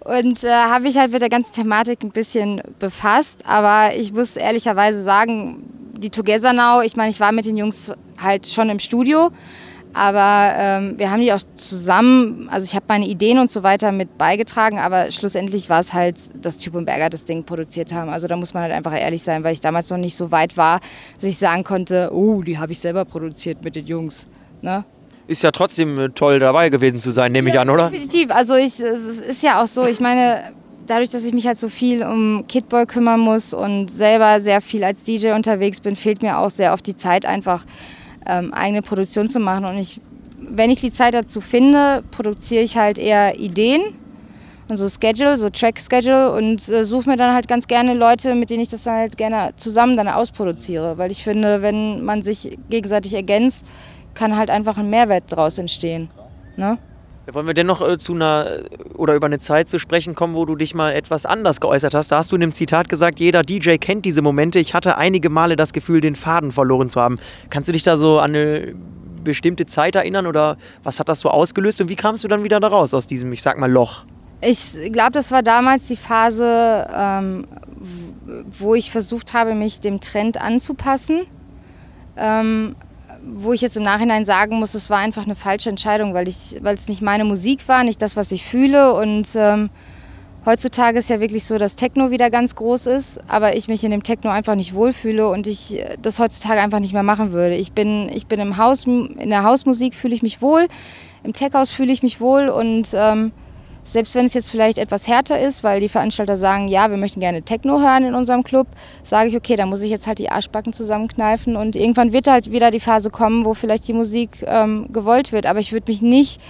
Und 0.00 0.44
äh, 0.44 0.50
habe 0.50 0.88
ich 0.88 0.96
halt 0.96 1.12
mit 1.12 1.20
der 1.20 1.28
ganzen 1.28 1.52
Thematik 1.52 2.02
ein 2.02 2.10
bisschen 2.10 2.62
befasst. 2.78 3.44
Aber 3.46 3.94
ich 3.94 4.12
muss 4.12 4.36
ehrlicherweise 4.36 5.02
sagen, 5.02 5.73
die 6.04 6.10
Together 6.10 6.52
Now, 6.52 6.82
ich 6.82 6.96
meine, 6.96 7.10
ich 7.10 7.18
war 7.18 7.32
mit 7.32 7.46
den 7.46 7.56
Jungs 7.56 7.90
halt 8.22 8.46
schon 8.46 8.68
im 8.68 8.78
Studio, 8.78 9.30
aber 9.94 10.52
ähm, 10.56 10.94
wir 10.98 11.10
haben 11.10 11.20
die 11.20 11.32
auch 11.32 11.40
zusammen, 11.56 12.48
also 12.50 12.64
ich 12.64 12.74
habe 12.74 12.84
meine 12.88 13.06
Ideen 13.06 13.38
und 13.38 13.50
so 13.50 13.62
weiter 13.62 13.90
mit 13.90 14.18
beigetragen, 14.18 14.78
aber 14.78 15.10
schlussendlich 15.10 15.70
war 15.70 15.80
es 15.80 15.94
halt, 15.94 16.16
dass 16.44 16.58
Typ 16.58 16.74
und 16.74 16.84
Berger 16.84 17.08
das 17.08 17.24
Ding 17.24 17.44
produziert 17.44 17.92
haben. 17.92 18.10
Also 18.10 18.26
da 18.26 18.36
muss 18.36 18.52
man 18.54 18.64
halt 18.64 18.72
einfach 18.72 18.92
ehrlich 18.92 19.22
sein, 19.22 19.44
weil 19.44 19.54
ich 19.54 19.60
damals 19.60 19.88
noch 19.90 19.96
nicht 19.96 20.16
so 20.16 20.30
weit 20.30 20.56
war, 20.56 20.80
dass 21.14 21.24
ich 21.24 21.38
sagen 21.38 21.64
konnte, 21.64 22.10
oh, 22.12 22.42
die 22.42 22.58
habe 22.58 22.72
ich 22.72 22.80
selber 22.80 23.04
produziert 23.04 23.64
mit 23.64 23.76
den 23.76 23.86
Jungs. 23.86 24.28
Ne? 24.62 24.84
Ist 25.26 25.42
ja 25.42 25.52
trotzdem 25.52 25.98
äh, 25.98 26.08
toll 26.10 26.38
dabei 26.38 26.68
gewesen 26.68 27.00
zu 27.00 27.10
sein, 27.10 27.32
nehme 27.32 27.48
ja, 27.48 27.54
ich 27.54 27.60
an, 27.60 27.70
oder? 27.70 27.88
Definitiv. 27.88 28.30
Also 28.30 28.56
ich, 28.56 28.78
es 28.78 29.20
ist 29.20 29.42
ja 29.42 29.62
auch 29.62 29.68
so, 29.68 29.86
ich 29.86 30.00
meine, 30.00 30.52
dadurch, 30.86 31.10
dass 31.10 31.24
ich 31.24 31.32
mich 31.32 31.46
halt 31.46 31.58
so 31.58 31.68
viel 31.68 32.04
um 32.04 32.44
Kidboy 32.48 32.86
kümmern 32.86 33.20
muss 33.20 33.54
und 33.54 33.90
selber 33.90 34.40
sehr 34.40 34.60
viel 34.60 34.84
als 34.84 35.04
DJ 35.04 35.32
unterwegs 35.32 35.80
bin, 35.80 35.96
fehlt 35.96 36.22
mir 36.22 36.38
auch 36.38 36.50
sehr 36.50 36.72
oft 36.72 36.86
die 36.86 36.96
Zeit, 36.96 37.26
einfach 37.26 37.64
ähm, 38.26 38.52
eigene 38.52 38.82
Produktion 38.82 39.28
zu 39.28 39.40
machen. 39.40 39.64
Und 39.64 39.78
ich, 39.78 40.00
wenn 40.38 40.70
ich 40.70 40.80
die 40.80 40.92
Zeit 40.92 41.14
dazu 41.14 41.40
finde, 41.40 42.02
produziere 42.10 42.62
ich 42.62 42.76
halt 42.76 42.98
eher 42.98 43.38
Ideen 43.38 43.82
und 44.68 44.76
so 44.76 44.88
Schedule, 44.88 45.36
so 45.36 45.50
Track-Schedule 45.50 46.32
und 46.32 46.68
äh, 46.68 46.84
suche 46.84 47.10
mir 47.10 47.16
dann 47.16 47.34
halt 47.34 47.48
ganz 47.48 47.66
gerne 47.66 47.94
Leute, 47.94 48.34
mit 48.34 48.50
denen 48.50 48.62
ich 48.62 48.68
das 48.68 48.84
dann 48.84 48.94
halt 48.94 49.16
gerne 49.16 49.50
zusammen 49.56 49.96
dann 49.96 50.08
ausproduziere. 50.08 50.96
Weil 50.98 51.10
ich 51.10 51.22
finde, 51.22 51.62
wenn 51.62 52.04
man 52.04 52.22
sich 52.22 52.58
gegenseitig 52.70 53.14
ergänzt, 53.14 53.66
kann 54.14 54.36
halt 54.36 54.50
einfach 54.50 54.78
ein 54.78 54.88
Mehrwert 54.88 55.24
daraus 55.28 55.58
entstehen. 55.58 56.08
Ne? 56.56 56.78
Wollen 57.32 57.46
wir 57.46 57.54
dennoch 57.54 57.80
äh, 57.80 57.96
zu 57.98 58.12
einer 58.12 58.58
oder 58.94 59.14
über 59.14 59.26
eine 59.26 59.38
Zeit 59.38 59.68
zu 59.70 59.78
sprechen 59.78 60.14
kommen, 60.14 60.34
wo 60.34 60.44
du 60.44 60.56
dich 60.56 60.74
mal 60.74 60.92
etwas 60.92 61.24
anders 61.24 61.60
geäußert 61.60 61.94
hast? 61.94 62.12
Da 62.12 62.18
hast 62.18 62.30
du 62.30 62.36
in 62.36 62.42
einem 62.42 62.52
Zitat 62.52 62.88
gesagt, 62.88 63.18
jeder 63.18 63.42
DJ 63.42 63.76
kennt 63.76 64.04
diese 64.04 64.20
Momente. 64.20 64.58
Ich 64.58 64.74
hatte 64.74 64.98
einige 64.98 65.30
Male 65.30 65.56
das 65.56 65.72
Gefühl, 65.72 66.02
den 66.02 66.16
Faden 66.16 66.52
verloren 66.52 66.90
zu 66.90 67.00
haben. 67.00 67.18
Kannst 67.48 67.68
du 67.68 67.72
dich 67.72 67.82
da 67.82 67.96
so 67.96 68.18
an 68.18 68.34
eine 68.34 68.74
bestimmte 69.24 69.64
Zeit 69.64 69.96
erinnern 69.96 70.26
oder 70.26 70.58
was 70.82 71.00
hat 71.00 71.08
das 71.08 71.20
so 71.20 71.30
ausgelöst 71.30 71.80
und 71.80 71.88
wie 71.88 71.96
kamst 71.96 72.22
du 72.24 72.28
dann 72.28 72.44
wieder 72.44 72.60
da 72.60 72.68
raus 72.68 72.92
aus 72.92 73.06
diesem, 73.06 73.32
ich 73.32 73.42
sag 73.42 73.58
mal, 73.58 73.70
Loch? 73.70 74.04
Ich 74.42 74.92
glaube, 74.92 75.12
das 75.12 75.30
war 75.30 75.42
damals 75.42 75.86
die 75.86 75.96
Phase, 75.96 76.86
ähm, 76.94 77.46
wo 78.58 78.74
ich 78.74 78.90
versucht 78.90 79.32
habe, 79.32 79.54
mich 79.54 79.80
dem 79.80 80.00
Trend 80.00 80.38
anzupassen. 80.38 81.22
Ähm, 82.16 82.76
wo 83.26 83.52
ich 83.52 83.60
jetzt 83.60 83.76
im 83.76 83.82
Nachhinein 83.82 84.24
sagen 84.24 84.58
muss, 84.58 84.74
es 84.74 84.90
war 84.90 84.98
einfach 84.98 85.24
eine 85.24 85.36
falsche 85.36 85.70
Entscheidung, 85.70 86.14
weil, 86.14 86.28
ich, 86.28 86.58
weil 86.60 86.74
es 86.74 86.88
nicht 86.88 87.02
meine 87.02 87.24
Musik 87.24 87.66
war, 87.68 87.84
nicht 87.84 88.02
das, 88.02 88.16
was 88.16 88.32
ich 88.32 88.44
fühle. 88.44 88.94
Und 88.94 89.28
ähm, 89.34 89.70
heutzutage 90.44 90.98
ist 90.98 91.08
ja 91.08 91.20
wirklich 91.20 91.44
so, 91.44 91.58
dass 91.58 91.76
Techno 91.76 92.10
wieder 92.10 92.30
ganz 92.30 92.54
groß 92.54 92.86
ist, 92.86 93.20
aber 93.28 93.56
ich 93.56 93.68
mich 93.68 93.82
in 93.84 93.90
dem 93.90 94.02
Techno 94.02 94.30
einfach 94.30 94.54
nicht 94.54 94.74
wohlfühle 94.74 95.28
und 95.28 95.46
ich 95.46 95.82
das 96.02 96.18
heutzutage 96.18 96.60
einfach 96.60 96.80
nicht 96.80 96.92
mehr 96.92 97.02
machen 97.02 97.32
würde. 97.32 97.56
Ich 97.56 97.72
bin, 97.72 98.10
ich 98.12 98.26
bin 98.26 98.40
im 98.40 98.56
Haus, 98.56 98.84
in 98.84 99.30
der 99.30 99.44
Hausmusik 99.44 99.94
fühle 99.94 100.14
ich 100.14 100.22
mich 100.22 100.42
wohl, 100.42 100.66
im 101.22 101.32
Tech-Haus 101.32 101.70
fühle 101.70 101.92
ich 101.92 102.02
mich 102.02 102.20
wohl 102.20 102.48
und 102.48 102.88
ähm, 102.94 103.32
selbst 103.84 104.14
wenn 104.14 104.24
es 104.24 104.34
jetzt 104.34 104.50
vielleicht 104.50 104.78
etwas 104.78 105.06
härter 105.06 105.38
ist, 105.38 105.62
weil 105.62 105.80
die 105.80 105.88
Veranstalter 105.88 106.36
sagen, 106.36 106.68
ja, 106.68 106.90
wir 106.90 106.96
möchten 106.96 107.20
gerne 107.20 107.42
Techno 107.42 107.80
hören 107.80 108.04
in 108.04 108.14
unserem 108.14 108.42
Club, 108.42 108.66
sage 109.02 109.28
ich, 109.28 109.36
okay, 109.36 109.56
dann 109.56 109.68
muss 109.68 109.82
ich 109.82 109.90
jetzt 109.90 110.06
halt 110.06 110.18
die 110.18 110.30
Arschbacken 110.30 110.72
zusammenkneifen 110.72 111.56
und 111.56 111.76
irgendwann 111.76 112.12
wird 112.12 112.26
halt 112.26 112.50
wieder 112.50 112.70
die 112.70 112.80
Phase 112.80 113.10
kommen, 113.10 113.44
wo 113.44 113.54
vielleicht 113.54 113.86
die 113.86 113.92
Musik 113.92 114.44
ähm, 114.46 114.92
gewollt 114.92 115.32
wird. 115.32 115.46
Aber 115.46 115.60
ich 115.60 115.72
würde 115.72 115.90
mich 115.90 116.02
nicht 116.02 116.40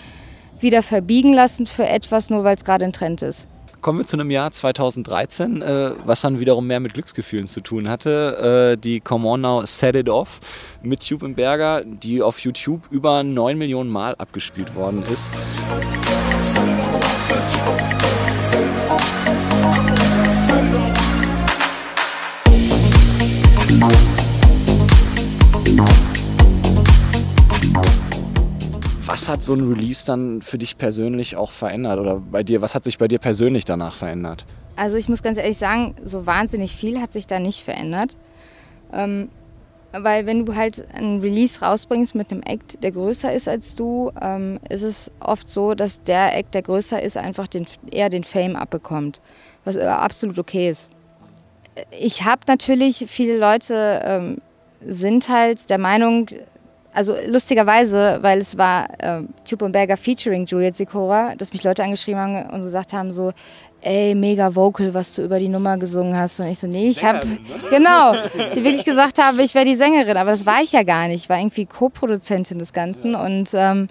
wieder 0.61 0.83
verbiegen 0.83 1.33
lassen 1.35 1.67
für 1.67 1.87
etwas, 1.87 2.31
nur 2.31 2.45
weil 2.45 2.57
es 2.57 2.65
gerade 2.65 2.85
ein 2.85 2.93
Trend 2.93 3.23
ist. 3.23 3.49
Kommen 3.85 3.99
wir 3.99 4.07
zu 4.07 4.17
einem 4.17 4.31
Jahr 4.31 4.51
2013, 4.51 5.61
äh, 5.61 5.91
was 6.05 6.23
dann 6.23 6.41
wiederum 6.41 6.67
mehr 6.67 6.81
mit 6.81 6.95
Glücksgefühlen 6.95 7.47
zu 7.47 7.61
tun 7.61 7.91
hatte. 7.91 8.73
Äh, 8.73 8.81
die 8.81 9.01
Come 9.01 9.29
On 9.29 9.43
Now 9.43 9.67
Set 9.67 9.95
It 9.95 10.09
Off 10.09 10.41
mit 10.83 11.05
Berger, 11.37 11.85
die 11.85 12.23
auf 12.23 12.39
YouTube 12.39 12.81
über 12.91 13.23
9 13.23 13.59
Millionen 13.59 13.91
Mal 13.91 14.15
abgespielt 14.15 14.75
worden 14.75 15.03
ist. 15.13 15.31
Was 29.07 29.29
hat 29.29 29.43
so 29.43 29.55
ein 29.55 29.61
Release 29.61 30.05
dann 30.05 30.43
für 30.43 30.59
dich 30.59 30.77
persönlich 30.77 31.37
auch 31.37 31.51
verändert 31.51 31.99
oder 31.99 32.21
bei 32.21 32.43
dir? 32.43 32.61
Was 32.61 32.75
hat 32.75 32.85
sich 32.85 32.99
bei 32.99 33.09
dir 33.09 33.19
persönlich 33.19 33.65
danach 33.65 33.95
verändert? 33.95 34.45
Also 34.77 34.97
ich 34.97 35.09
muss 35.09 35.23
ganz 35.23 35.39
ehrlich 35.39 35.57
sagen, 35.57 35.95
so 36.05 36.27
wahnsinnig 36.27 36.77
viel 36.77 37.01
hat 37.01 37.13
sich 37.13 37.27
da 37.27 37.39
nicht 37.39 37.63
verändert. 37.63 38.19
Ähm, 38.93 39.31
weil 40.03 40.27
wenn 40.27 40.45
du 40.45 40.55
halt 40.57 40.85
ein 40.95 41.21
Release 41.21 41.61
rausbringst 41.61 42.15
mit 42.15 42.31
einem 42.31 42.43
Act, 42.43 42.83
der 42.83 42.93
größer 42.93 43.33
ist 43.33 43.49
als 43.49 43.75
du, 43.75 44.11
ähm, 44.21 44.59
ist 44.69 44.83
es 44.83 45.11
oft 45.21 45.49
so, 45.49 45.75
dass 45.75 46.03
der 46.03 46.37
Act, 46.37 46.55
der 46.55 46.63
größer 46.63 47.01
ist, 47.01 47.17
einfach 47.17 47.47
den, 47.47 47.67
eher 47.91 48.11
den 48.11 48.25
Fame 48.25 48.57
abbekommt. 48.57 49.21
Was 49.65 49.77
absolut 49.77 50.39
okay 50.39 50.69
ist. 50.69 50.91
Ich 51.99 52.25
habe 52.25 52.43
natürlich, 52.47 53.07
viele 53.09 53.39
Leute 53.39 54.03
ähm, 54.05 54.39
sind 54.81 55.29
halt 55.29 55.71
der 55.71 55.79
Meinung, 55.79 56.27
also 56.95 57.17
lustigerweise, 57.27 58.19
weil 58.23 58.39
es 58.39 58.57
war 58.57 58.87
äh, 58.99 59.23
Tube 59.45 59.63
und 59.63 59.73
Berger 59.73 59.97
featuring 59.97 60.47
Juliet 60.47 60.77
Sikora, 60.77 61.35
dass 61.37 61.53
mich 61.53 61.65
Leute 61.65 61.83
angeschrieben 61.83 62.21
haben 62.21 62.51
und 62.51 62.61
gesagt 62.61 62.93
haben 62.93 63.11
so, 63.11 63.33
ey, 63.81 64.15
mega 64.15 64.55
vocal, 64.55 64.95
was 64.95 65.15
du 65.15 65.23
über 65.23 65.39
die 65.39 65.49
Nummer 65.49 65.77
gesungen 65.77 66.17
hast. 66.17 66.41
Und 66.41 66.47
ich 66.47 66.59
so, 66.59 66.67
nee, 66.67 66.89
ich 66.89 67.05
habe, 67.05 67.27
ne? 67.27 67.39
genau, 67.71 68.15
die 68.55 68.65
wirklich 68.65 68.85
gesagt 68.85 69.19
habe, 69.21 69.43
ich 69.43 69.55
wäre 69.55 69.65
die 69.65 69.77
Sängerin, 69.77 70.17
aber 70.17 70.31
das 70.31 70.47
war 70.47 70.63
ich 70.63 70.73
ja 70.73 70.85
gar 70.85 71.09
nicht. 71.09 71.25
Ich 71.25 71.29
war 71.29 71.39
irgendwie 71.39 71.67
Co-Produzentin 71.67 72.59
des 72.59 72.73
Ganzen 72.73 73.15
und 73.15 73.51
ähm, 73.55 73.89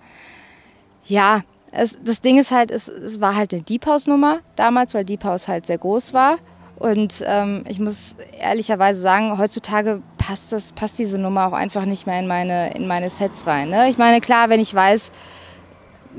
ja, 1.06 1.42
es, 1.72 1.98
das 2.04 2.22
Ding 2.22 2.38
ist 2.40 2.52
halt, 2.52 2.72
es, 2.72 2.88
es 2.88 3.20
war 3.20 3.36
halt 3.36 3.54
eine 3.54 3.64
Deep 3.64 3.86
House 3.86 4.08
Nummer 4.08 4.40
damals, 4.56 4.94
weil 4.94 5.04
Deep 5.04 5.24
House 5.24 5.48
halt 5.48 5.66
sehr 5.66 5.78
groß 5.78 6.14
war. 6.14 6.38
Und 6.84 7.24
ähm, 7.26 7.64
ich 7.70 7.80
muss 7.80 8.14
ehrlicherweise 8.42 9.00
sagen, 9.00 9.38
heutzutage 9.38 10.02
passt, 10.18 10.52
das, 10.52 10.74
passt 10.74 11.00
diese 11.00 11.18
Nummer 11.18 11.48
auch 11.48 11.54
einfach 11.54 11.86
nicht 11.86 12.06
mehr 12.06 12.20
in 12.20 12.28
meine, 12.28 12.74
in 12.76 12.88
meine 12.88 13.10
Sets 13.10 13.48
rein. 13.48 13.70
Ne? 13.70 13.88
Ich 13.88 13.98
meine, 13.98 14.20
klar, 14.20 14.50
wenn 14.50 14.60
ich 14.60 14.76
weiß, 14.76 15.10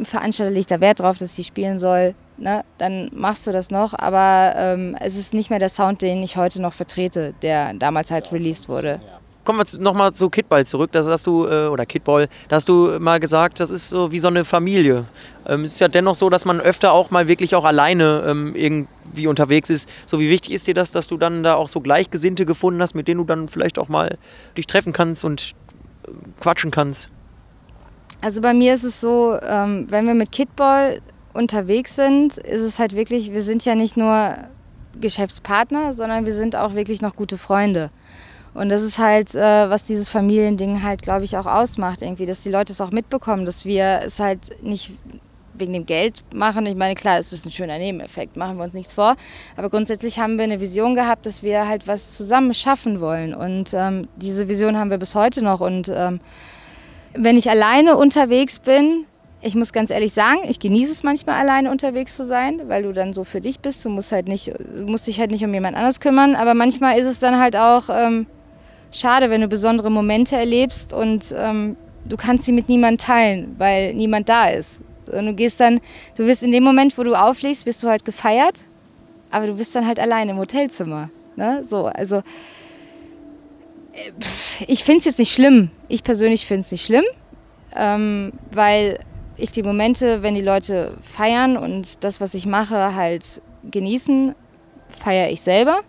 Veranstalter 0.05 0.51
legt 0.51 0.71
da 0.71 0.81
Wert 0.81 1.01
drauf, 1.01 1.19
dass 1.19 1.39
ich 1.39 1.49
spielen 1.49 1.79
soll, 1.79 2.15
ne, 2.39 2.65
dann 2.79 3.11
machst 3.13 3.47
du 3.47 3.53
das 3.53 3.71
noch. 3.71 3.93
Aber 3.93 4.55
ähm, 4.57 4.97
es 5.01 5.19
ist 5.19 5.35
nicht 5.35 5.51
mehr 5.51 5.59
der 5.59 5.69
Sound, 5.69 6.01
den 6.01 6.23
ich 6.23 6.39
heute 6.39 6.63
noch 6.63 6.73
vertrete, 6.73 7.35
der 7.43 7.75
damals 7.75 8.11
halt 8.11 8.33
released 8.33 8.67
wurde. 8.67 9.03
Kommen 9.45 9.59
wir 9.59 9.81
nochmal 9.81 10.15
zu 10.15 10.31
Kidball 10.31 10.65
zurück. 10.65 10.91
Das 10.93 11.07
hast 11.07 11.27
du, 11.27 11.47
äh, 11.47 11.67
oder 11.67 11.85
Kidball, 11.85 12.29
da 12.49 12.57
hast 12.57 12.69
du 12.69 12.99
mal 12.99 13.21
gesagt, 13.21 13.61
das 13.61 13.71
ist 13.71 13.91
so 13.91 14.11
wie 14.11 14.19
so 14.19 14.29
eine 14.29 14.45
Familie. 14.45 15.05
Ähm, 15.47 15.65
es 15.65 15.75
ist 15.75 15.81
ja 15.81 15.89
dennoch 15.89 16.15
so, 16.15 16.31
dass 16.31 16.45
man 16.45 16.61
öfter 16.61 16.93
auch 16.93 17.11
mal 17.11 17.29
wirklich 17.29 17.55
auch 17.55 17.65
alleine 17.65 18.25
ähm, 18.27 18.55
irgendwie 18.55 19.27
unterwegs 19.27 19.69
ist. 19.69 19.89
So 20.07 20.19
wie 20.19 20.31
wichtig 20.31 20.55
ist 20.55 20.67
dir 20.67 20.75
das, 20.75 20.93
dass 20.93 21.09
du 21.09 21.19
dann 21.19 21.43
da 21.43 21.55
auch 21.55 21.69
so 21.69 21.81
Gleichgesinnte 21.81 22.47
gefunden 22.47 22.81
hast, 22.81 22.95
mit 22.95 23.07
denen 23.07 23.19
du 23.19 23.25
dann 23.25 23.49
vielleicht 23.49 23.79
auch 23.79 23.89
mal 23.89 24.17
dich 24.57 24.67
treffen 24.67 24.95
kannst 24.95 25.25
und 25.25 25.55
äh, 26.07 26.11
quatschen 26.41 26.71
kannst? 26.71 27.11
Also 28.23 28.41
bei 28.41 28.55
mir 28.55 28.73
ist 28.73 28.85
es 28.85 29.01
so, 29.01 29.39
ähm, 29.47 29.87
wenn 29.91 30.07
wir 30.07 30.15
mit 30.15 30.33
Kidball 30.33 31.03
unterwegs 31.35 31.97
sind, 31.97 32.39
ist 32.39 32.63
es 32.63 32.79
halt 32.79 32.97
wirklich, 32.97 33.33
wir 33.33 33.43
sind 33.43 33.67
ja 33.67 33.75
nicht 33.75 33.99
nur 33.99 34.37
Geschäftspartner, 34.99 35.93
sondern 35.93 36.25
wir 36.25 36.33
sind 36.33 36.57
auch 36.57 36.75
wirklich 36.75 37.03
noch 37.03 37.17
gute 37.17 37.37
Freunde. 37.37 37.91
Und 38.55 38.69
das 38.69 38.83
ist 38.83 38.99
halt, 38.99 39.35
äh, 39.35 39.69
was 39.69 39.87
dieses 39.87 40.09
Familiending 40.09 40.83
halt, 40.83 41.03
glaube 41.03 41.25
ich, 41.25 41.37
auch 41.37 41.47
ausmacht, 41.47 42.03
irgendwie, 42.03 42.25
dass 42.25 42.43
die 42.43 42.51
Leute 42.51 42.73
es 42.73 42.81
auch 42.81 42.93
mitbekommen, 42.93 43.45
dass 43.45 43.65
wir 43.65 44.01
es 44.05 44.21
halt 44.21 44.63
nicht 44.63 44.93
wegen 45.55 45.73
dem 45.73 45.87
Geld 45.87 46.25
machen. 46.33 46.67
Ich 46.67 46.75
meine, 46.75 46.95
klar, 46.95 47.19
es 47.19 47.33
ist 47.33 47.47
ein 47.47 47.51
schöner 47.51 47.79
Nebeneffekt, 47.79 48.37
machen 48.37 48.57
wir 48.57 48.65
uns 48.65 48.75
nichts 48.75 48.95
vor. 48.95 49.17
Aber 49.57 49.71
grundsätzlich 49.71 50.19
haben 50.19 50.37
wir 50.37 50.45
eine 50.45 50.61
Vision 50.61 50.95
gehabt, 50.95 51.27
dass 51.27 51.43
wir 51.43 51.69
halt 51.69 51.87
was 51.87 52.17
zusammen 52.17 52.55
schaffen 52.55 53.01
wollen. 53.01 53.35
Und 53.35 53.73
ähm, 53.75 54.09
diese 54.17 54.49
Vision 54.49 54.77
haben 54.77 54.91
wir 54.91 54.99
bis 54.99 55.15
heute 55.15 55.43
noch. 55.43 55.61
Und 55.61 55.91
ähm, 55.93 56.21
wenn 57.15 57.37
ich 57.37 57.51
alleine 57.51 57.97
unterwegs 57.97 58.59
bin, 58.59 59.07
ich 59.41 59.55
muss 59.55 59.73
ganz 59.73 59.91
ehrlich 59.91 60.13
sagen, 60.13 60.41
ich 60.49 60.59
genieße 60.59 60.91
es 60.91 61.03
manchmal 61.03 61.41
alleine 61.41 61.71
unterwegs 61.71 62.17
zu 62.17 62.27
sein, 62.27 62.63
weil 62.69 62.83
du 62.83 62.93
dann 62.93 63.13
so 63.13 63.25
für 63.25 63.41
dich 63.41 63.61
bist. 63.61 63.85
Du 63.85 63.91
musst 63.91 64.11
halt 64.11 64.27
nicht, 64.27 64.53
musst 64.87 65.07
dich 65.07 65.21
halt 65.21 65.31
nicht 65.31 65.45
um 65.45 65.53
jemand 65.53 65.77
anders 65.77 66.01
kümmern. 66.01 66.35
Aber 66.35 66.55
manchmal 66.55 66.99
ist 66.99 67.05
es 67.05 67.19
dann 67.19 67.39
halt 67.39 67.55
auch 67.55 67.85
ähm, 67.91 68.27
schade, 68.95 69.31
wenn 69.31 69.41
du 69.41 69.49
besondere 69.49 69.91
Momente 69.91 70.37
erlebst 70.37 70.93
und 70.93 71.35
ähm, 71.37 71.77
du 72.05 72.17
kannst 72.17 72.45
sie 72.45 72.53
mit 72.53 72.69
niemandem 72.69 72.99
teilen, 72.99 73.55
weil 73.59 73.95
niemand 73.95 74.29
da 74.29 74.49
ist. 74.49 74.81
Und 75.13 75.27
du 75.27 75.35
gehst 75.35 75.61
dann, 75.61 75.81
du 76.17 76.27
wirst 76.27 76.43
in 76.43 76.53
dem 76.53 76.65
Moment, 76.65 76.97
wo 76.97 77.03
du 77.03 77.15
auflegst, 77.15 77.65
bist 77.65 77.83
du 77.83 77.89
halt 77.89 78.05
gefeiert, 78.05 78.65
aber 79.31 79.47
du 79.47 79.55
bist 79.55 79.75
dann 79.75 79.87
halt 79.87 79.99
allein 79.99 80.29
im 80.29 80.39
Hotelzimmer. 80.39 81.11
Ne? 81.37 81.65
So, 81.69 81.87
also 81.87 82.17
äh, 83.93 84.13
ich 84.67 84.85
finde 84.85 85.01
es 85.01 85.05
jetzt 85.05 85.19
nicht 85.19 85.33
schlimm. 85.33 85.71
Ich 85.89 86.03
persönlich 86.03 86.47
finde 86.47 86.61
es 86.63 86.73
nicht 86.73 86.85
schlimm, 86.85 87.05
ähm, 87.75 88.33
weil 88.53 88.99
ich 89.37 89.51
die 89.51 89.63
Momente, 89.63 90.23
wenn 90.23 90.35
die 90.35 90.41
Leute 90.41 90.97
feiern 91.03 91.57
und 91.57 92.05
das, 92.05 92.21
was 92.21 92.35
ich 92.35 92.47
mache, 92.47 92.95
halt 92.95 93.43
genießen, 93.71 94.35
feiere 94.89 95.31
ich 95.31 95.41
selber. 95.41 95.81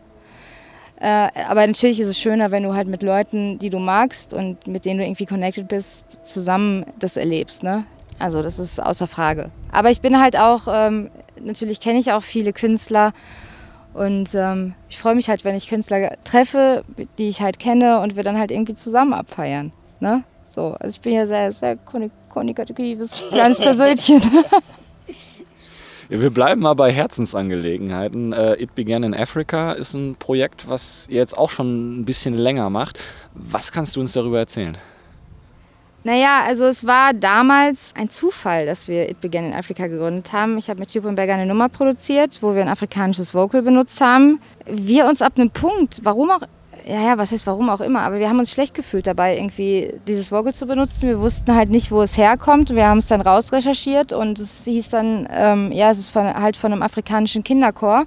Äh, 1.05 1.29
aber 1.47 1.67
natürlich 1.67 1.99
ist 1.99 2.07
es 2.07 2.19
schöner, 2.19 2.49
wenn 2.49 2.63
du 2.63 2.73
halt 2.73 2.87
mit 2.87 3.03
Leuten, 3.03 3.59
die 3.59 3.69
du 3.69 3.77
magst 3.77 4.33
und 4.33 4.65
mit 4.65 4.85
denen 4.85 4.97
du 4.97 5.05
irgendwie 5.05 5.27
connected 5.27 5.67
bist, 5.67 6.25
zusammen 6.25 6.83
das 6.97 7.15
erlebst. 7.15 7.61
Ne? 7.61 7.85
Also 8.17 8.41
das 8.41 8.57
ist 8.57 8.81
außer 8.81 9.05
Frage. 9.05 9.51
Aber 9.71 9.91
ich 9.91 10.01
bin 10.01 10.19
halt 10.19 10.35
auch, 10.35 10.63
ähm, 10.67 11.11
natürlich 11.39 11.79
kenne 11.79 11.99
ich 11.99 12.11
auch 12.11 12.23
viele 12.23 12.53
Künstler 12.53 13.13
und 13.93 14.33
ähm, 14.33 14.73
ich 14.89 14.97
freue 14.97 15.13
mich 15.13 15.29
halt, 15.29 15.45
wenn 15.45 15.53
ich 15.53 15.69
Künstler 15.69 16.13
treffe, 16.23 16.83
die 17.19 17.29
ich 17.29 17.39
halt 17.39 17.59
kenne 17.59 17.99
und 17.99 18.15
wir 18.15 18.23
dann 18.23 18.39
halt 18.39 18.49
irgendwie 18.49 18.73
zusammen 18.73 19.13
abfeiern. 19.13 19.73
Ne? 19.99 20.23
So, 20.55 20.75
also 20.79 20.95
ich 20.95 21.01
bin 21.01 21.13
ja 21.13 21.27
sehr, 21.27 21.51
sehr 21.51 21.77
kommunikatives 22.29 23.19
kleines 23.29 23.59
Persönchen. 23.61 24.23
Wir 26.07 26.29
bleiben 26.29 26.61
mal 26.61 26.75
bei 26.75 26.91
Herzensangelegenheiten. 26.91 28.31
Uh, 28.31 28.53
It 28.59 28.75
Began 28.75 29.01
in 29.01 29.15
Africa 29.15 29.71
ist 29.71 29.95
ein 29.95 30.15
Projekt, 30.15 30.69
was 30.69 31.07
ihr 31.09 31.17
jetzt 31.17 31.35
auch 31.35 31.49
schon 31.49 31.99
ein 31.99 32.05
bisschen 32.05 32.35
länger 32.35 32.69
macht. 32.69 32.99
Was 33.33 33.71
kannst 33.71 33.95
du 33.95 34.01
uns 34.01 34.13
darüber 34.13 34.37
erzählen? 34.37 34.77
Naja, 36.03 36.41
also 36.45 36.65
es 36.65 36.85
war 36.85 37.13
damals 37.13 37.93
ein 37.97 38.11
Zufall, 38.11 38.67
dass 38.67 38.87
wir 38.87 39.09
It 39.09 39.19
Began 39.19 39.45
in 39.45 39.53
Africa 39.53 39.87
gegründet 39.87 40.31
haben. 40.31 40.59
Ich 40.59 40.69
habe 40.69 40.79
mit 40.79 40.93
Berger 41.15 41.33
eine 41.33 41.47
Nummer 41.47 41.69
produziert, 41.69 42.37
wo 42.41 42.53
wir 42.53 42.61
ein 42.61 42.69
afrikanisches 42.69 43.33
Vocal 43.33 43.63
benutzt 43.63 43.99
haben. 43.99 44.39
Wir 44.67 45.07
uns 45.07 45.23
ab 45.23 45.33
einem 45.37 45.49
Punkt, 45.49 46.01
warum 46.03 46.29
auch 46.29 46.41
ja, 46.87 47.01
ja, 47.01 47.17
was 47.17 47.31
heißt 47.31 47.47
warum 47.47 47.69
auch 47.69 47.81
immer, 47.81 48.01
aber 48.01 48.19
wir 48.19 48.29
haben 48.29 48.37
uns 48.37 48.51
schlecht 48.51 48.75
gefühlt 48.75 49.07
dabei, 49.07 49.37
irgendwie 49.37 49.93
dieses 50.07 50.31
Vocal 50.31 50.53
zu 50.53 50.67
benutzen. 50.67 51.07
Wir 51.07 51.19
wussten 51.19 51.55
halt 51.55 51.69
nicht, 51.69 51.91
wo 51.91 52.01
es 52.03 52.15
herkommt. 52.15 52.69
Wir 52.75 52.87
haben 52.87 52.99
es 52.99 53.07
dann 53.07 53.21
rausrecherchiert 53.21 54.13
und 54.13 54.37
es 54.37 54.65
hieß 54.65 54.89
dann, 54.89 55.27
ähm, 55.31 55.71
ja, 55.71 55.89
es 55.89 55.97
ist 55.97 56.11
von, 56.11 56.31
halt 56.31 56.57
von 56.57 56.71
einem 56.71 56.83
afrikanischen 56.83 57.43
Kinderchor, 57.43 58.05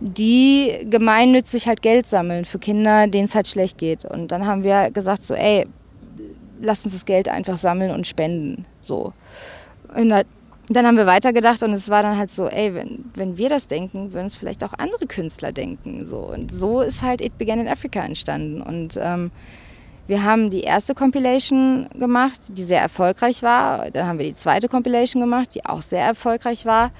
die 0.00 0.86
gemeinnützig 0.88 1.68
halt 1.68 1.82
Geld 1.82 2.08
sammeln 2.08 2.46
für 2.46 2.58
Kinder, 2.58 3.06
denen 3.08 3.26
es 3.26 3.34
halt 3.34 3.46
schlecht 3.46 3.76
geht. 3.76 4.06
Und 4.06 4.32
dann 4.32 4.46
haben 4.46 4.64
wir 4.64 4.90
gesagt 4.90 5.22
so, 5.22 5.34
ey, 5.34 5.66
lass 6.62 6.84
uns 6.84 6.94
das 6.94 7.04
Geld 7.04 7.28
einfach 7.28 7.58
sammeln 7.58 7.90
und 7.90 8.06
spenden. 8.06 8.64
So. 8.80 9.12
Und 9.94 10.14
dann 10.74 10.86
haben 10.86 10.96
wir 10.96 11.06
weitergedacht 11.06 11.62
und 11.62 11.72
es 11.72 11.88
war 11.88 12.02
dann 12.02 12.16
halt 12.16 12.30
so, 12.30 12.46
ey, 12.46 12.74
wenn, 12.74 13.04
wenn 13.14 13.36
wir 13.36 13.48
das 13.48 13.66
denken, 13.66 14.12
würden 14.12 14.26
es 14.26 14.36
vielleicht 14.36 14.62
auch 14.62 14.72
andere 14.74 15.06
Künstler 15.06 15.52
denken. 15.52 16.06
So. 16.06 16.18
Und 16.18 16.52
so 16.52 16.80
ist 16.80 17.02
halt 17.02 17.20
It 17.20 17.38
Began 17.38 17.58
in 17.58 17.68
Africa 17.68 18.00
entstanden. 18.00 18.62
Und 18.62 18.98
ähm, 19.00 19.30
wir 20.06 20.24
haben 20.24 20.50
die 20.50 20.62
erste 20.62 20.94
Compilation 20.94 21.88
gemacht, 21.98 22.40
die 22.48 22.62
sehr 22.62 22.80
erfolgreich 22.80 23.42
war. 23.42 23.90
Dann 23.90 24.06
haben 24.06 24.18
wir 24.18 24.26
die 24.26 24.34
zweite 24.34 24.68
Compilation 24.68 25.20
gemacht, 25.20 25.54
die 25.54 25.64
auch 25.64 25.82
sehr 25.82 26.04
erfolgreich 26.04 26.66
war. 26.66 26.90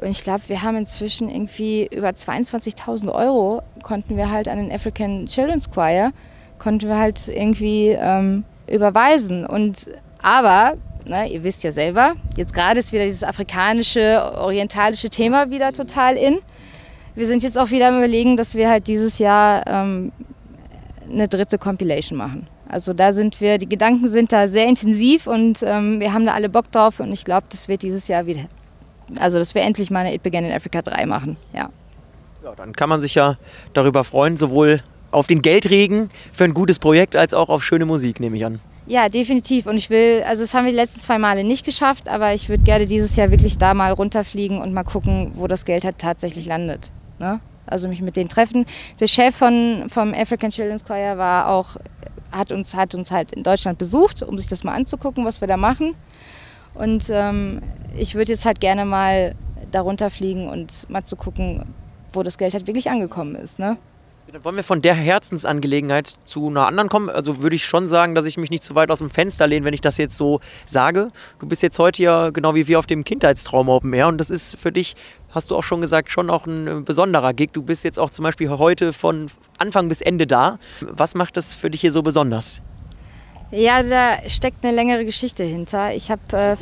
Und 0.00 0.08
ich 0.08 0.22
glaube, 0.22 0.42
wir 0.48 0.62
haben 0.62 0.76
inzwischen 0.76 1.28
irgendwie 1.28 1.88
über 1.92 2.10
22.000 2.10 3.12
Euro 3.12 3.62
konnten 3.82 4.16
wir 4.16 4.30
halt 4.30 4.48
an 4.48 4.58
den 4.58 4.72
African 4.72 5.26
Children's 5.26 5.70
Choir, 5.70 6.12
konnten 6.58 6.88
wir 6.88 6.98
halt 6.98 7.28
irgendwie 7.28 7.90
ähm, 7.90 8.44
überweisen. 8.70 9.44
Und 9.44 9.86
aber 10.22 10.76
Ne, 11.08 11.26
ihr 11.32 11.42
wisst 11.42 11.64
ja 11.64 11.72
selber, 11.72 12.16
jetzt 12.36 12.52
gerade 12.52 12.78
ist 12.78 12.92
wieder 12.92 13.04
dieses 13.04 13.24
afrikanische, 13.24 14.22
orientalische 14.36 15.08
Thema 15.08 15.50
wieder 15.50 15.72
total 15.72 16.16
in. 16.16 16.40
Wir 17.14 17.26
sind 17.26 17.42
jetzt 17.42 17.56
auch 17.56 17.70
wieder 17.70 17.88
am 17.88 17.96
überlegen, 17.96 18.36
dass 18.36 18.54
wir 18.54 18.68
halt 18.68 18.88
dieses 18.88 19.18
Jahr 19.18 19.66
ähm, 19.66 20.12
eine 21.10 21.26
dritte 21.26 21.56
Compilation 21.56 22.18
machen. 22.18 22.46
Also 22.68 22.92
da 22.92 23.14
sind 23.14 23.40
wir, 23.40 23.56
die 23.56 23.68
Gedanken 23.68 24.06
sind 24.06 24.32
da 24.32 24.48
sehr 24.48 24.66
intensiv 24.66 25.26
und 25.26 25.62
ähm, 25.62 25.98
wir 25.98 26.12
haben 26.12 26.26
da 26.26 26.34
alle 26.34 26.50
Bock 26.50 26.70
drauf 26.70 27.00
und 27.00 27.10
ich 27.10 27.24
glaube, 27.24 27.46
das 27.48 27.68
wird 27.68 27.80
dieses 27.80 28.06
Jahr 28.08 28.26
wieder, 28.26 28.44
also 29.18 29.38
dass 29.38 29.54
wir 29.54 29.62
endlich 29.62 29.90
mal 29.90 30.00
eine 30.00 30.14
It 30.14 30.22
Began 30.22 30.44
in 30.44 30.52
Africa 30.52 30.82
3 30.82 31.06
machen, 31.06 31.38
ja. 31.54 31.70
Ja, 32.44 32.54
dann 32.54 32.74
kann 32.74 32.90
man 32.90 33.00
sich 33.00 33.14
ja 33.14 33.38
darüber 33.72 34.04
freuen, 34.04 34.36
sowohl 34.36 34.82
auf 35.10 35.26
den 35.26 35.42
Geldregen 35.42 36.10
für 36.32 36.44
ein 36.44 36.54
gutes 36.54 36.78
Projekt 36.78 37.16
als 37.16 37.34
auch 37.34 37.48
auf 37.48 37.64
schöne 37.64 37.86
Musik, 37.86 38.20
nehme 38.20 38.36
ich 38.36 38.44
an. 38.44 38.60
Ja, 38.86 39.08
definitiv. 39.08 39.66
Und 39.66 39.76
ich 39.76 39.90
will, 39.90 40.22
also 40.26 40.42
das 40.42 40.54
haben 40.54 40.64
wir 40.64 40.72
die 40.72 40.78
letzten 40.78 41.00
zwei 41.00 41.18
Male 41.18 41.44
nicht 41.44 41.64
geschafft, 41.64 42.08
aber 42.08 42.32
ich 42.32 42.48
würde 42.48 42.64
gerne 42.64 42.86
dieses 42.86 43.16
Jahr 43.16 43.30
wirklich 43.30 43.58
da 43.58 43.74
mal 43.74 43.92
runterfliegen 43.92 44.60
und 44.60 44.72
mal 44.72 44.84
gucken, 44.84 45.32
wo 45.34 45.46
das 45.46 45.64
Geld 45.64 45.84
halt 45.84 45.98
tatsächlich 45.98 46.46
landet. 46.46 46.90
Ne? 47.18 47.40
Also 47.66 47.88
mich 47.88 48.00
mit 48.00 48.16
denen 48.16 48.30
treffen. 48.30 48.64
Der 48.98 49.06
Chef 49.06 49.36
von, 49.36 49.86
vom 49.88 50.14
African 50.14 50.50
Children's 50.50 50.84
Choir 50.84 51.18
war 51.18 51.50
auch, 51.50 51.76
hat 52.32 52.50
uns, 52.50 52.74
hat 52.74 52.94
uns 52.94 53.10
halt 53.10 53.32
in 53.32 53.42
Deutschland 53.42 53.78
besucht, 53.78 54.22
um 54.22 54.38
sich 54.38 54.48
das 54.48 54.64
mal 54.64 54.74
anzugucken, 54.74 55.24
was 55.26 55.42
wir 55.42 55.48
da 55.48 55.58
machen. 55.58 55.94
Und 56.72 57.10
ähm, 57.10 57.60
ich 57.96 58.14
würde 58.14 58.32
jetzt 58.32 58.46
halt 58.46 58.60
gerne 58.60 58.86
mal 58.86 59.34
da 59.70 59.82
runterfliegen 59.82 60.48
und 60.48 60.88
mal 60.88 61.04
zu 61.04 61.16
gucken, 61.16 61.64
wo 62.12 62.22
das 62.22 62.38
Geld 62.38 62.54
halt 62.54 62.66
wirklich 62.66 62.88
angekommen 62.88 63.34
ist. 63.34 63.58
Ne? 63.58 63.76
Wollen 64.42 64.56
wir 64.56 64.64
von 64.64 64.82
der 64.82 64.92
Herzensangelegenheit 64.92 66.18
zu 66.26 66.48
einer 66.48 66.66
anderen 66.66 66.90
kommen. 66.90 67.08
Also 67.08 67.42
würde 67.42 67.56
ich 67.56 67.64
schon 67.64 67.88
sagen, 67.88 68.14
dass 68.14 68.26
ich 68.26 68.36
mich 68.36 68.50
nicht 68.50 68.62
zu 68.62 68.74
weit 68.74 68.90
aus 68.90 68.98
dem 68.98 69.08
Fenster 69.08 69.46
lehne, 69.46 69.64
wenn 69.64 69.72
ich 69.72 69.80
das 69.80 69.96
jetzt 69.96 70.18
so 70.18 70.40
sage. 70.66 71.10
Du 71.38 71.46
bist 71.46 71.62
jetzt 71.62 71.78
heute 71.78 72.02
ja 72.02 72.28
genau 72.28 72.54
wie 72.54 72.68
wir 72.68 72.78
auf 72.78 72.84
dem 72.84 73.04
Kindheitstraum 73.04 73.70
Open 73.70 73.92
Air 73.94 74.08
und 74.08 74.18
das 74.18 74.28
ist 74.28 74.58
für 74.58 74.70
dich, 74.70 74.96
hast 75.30 75.50
du 75.50 75.56
auch 75.56 75.64
schon 75.64 75.80
gesagt, 75.80 76.10
schon 76.10 76.28
auch 76.28 76.46
ein 76.46 76.84
besonderer 76.84 77.32
Gig. 77.32 77.50
Du 77.54 77.62
bist 77.62 77.84
jetzt 77.84 77.98
auch 77.98 78.10
zum 78.10 78.22
Beispiel 78.22 78.50
heute 78.50 78.92
von 78.92 79.30
Anfang 79.56 79.88
bis 79.88 80.02
Ende 80.02 80.26
da. 80.26 80.58
Was 80.82 81.14
macht 81.14 81.38
das 81.38 81.54
für 81.54 81.70
dich 81.70 81.80
hier 81.80 81.92
so 81.92 82.02
besonders? 82.02 82.60
Ja, 83.50 83.82
da 83.82 84.18
steckt 84.28 84.64
eine 84.64 84.74
längere 84.74 85.04
Geschichte 85.04 85.42
hinter. 85.42 85.94
Ich 85.94 86.10
habe, 86.10 86.56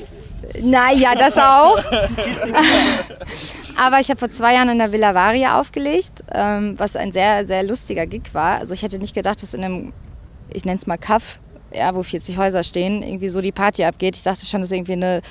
äh, 0.55 0.61
naja, 0.63 1.15
das 1.15 1.37
auch. 1.37 1.79
Aber 3.77 4.01
ich 4.01 4.09
habe 4.09 4.19
vor 4.19 4.31
zwei 4.31 4.55
Jahren 4.55 4.69
in 4.69 4.79
der 4.79 4.93
Villa 4.93 5.15
Varia 5.15 5.61
aufgelegt, 5.61 6.23
ähm, 6.33 6.75
was 6.79 6.95
ein 6.95 7.11
sehr, 7.13 7.47
sehr 7.47 7.65
lustiger 7.65 8.07
Gig 8.07 8.33
war. 8.33 8.59
Also 8.59 8.73
ich 8.73 8.83
hätte 8.83 8.99
nicht 8.99 9.15
gedacht, 9.15 9.43
dass 9.43 9.53
in 9.53 9.65
einem, 9.65 9.93
ich 10.55 10.65
nenne 10.65 10.79
es 10.79 10.87
mal 10.87 10.97
Kaff, 10.97 11.41
ja, 11.75 11.95
wo 11.95 12.03
40 12.03 12.39
Häuser 12.39 12.63
stehen, 12.63 13.03
irgendwie 13.03 13.29
so 13.29 13.41
die 13.41 13.53
Party 13.53 13.85
abgeht. 13.85 14.17
Ich 14.17 14.23
dachte 14.23 14.47
schon, 14.47 14.61
das 14.61 14.71
ist 14.71 14.77
irgendwie 14.77 14.93
eine 14.93 15.23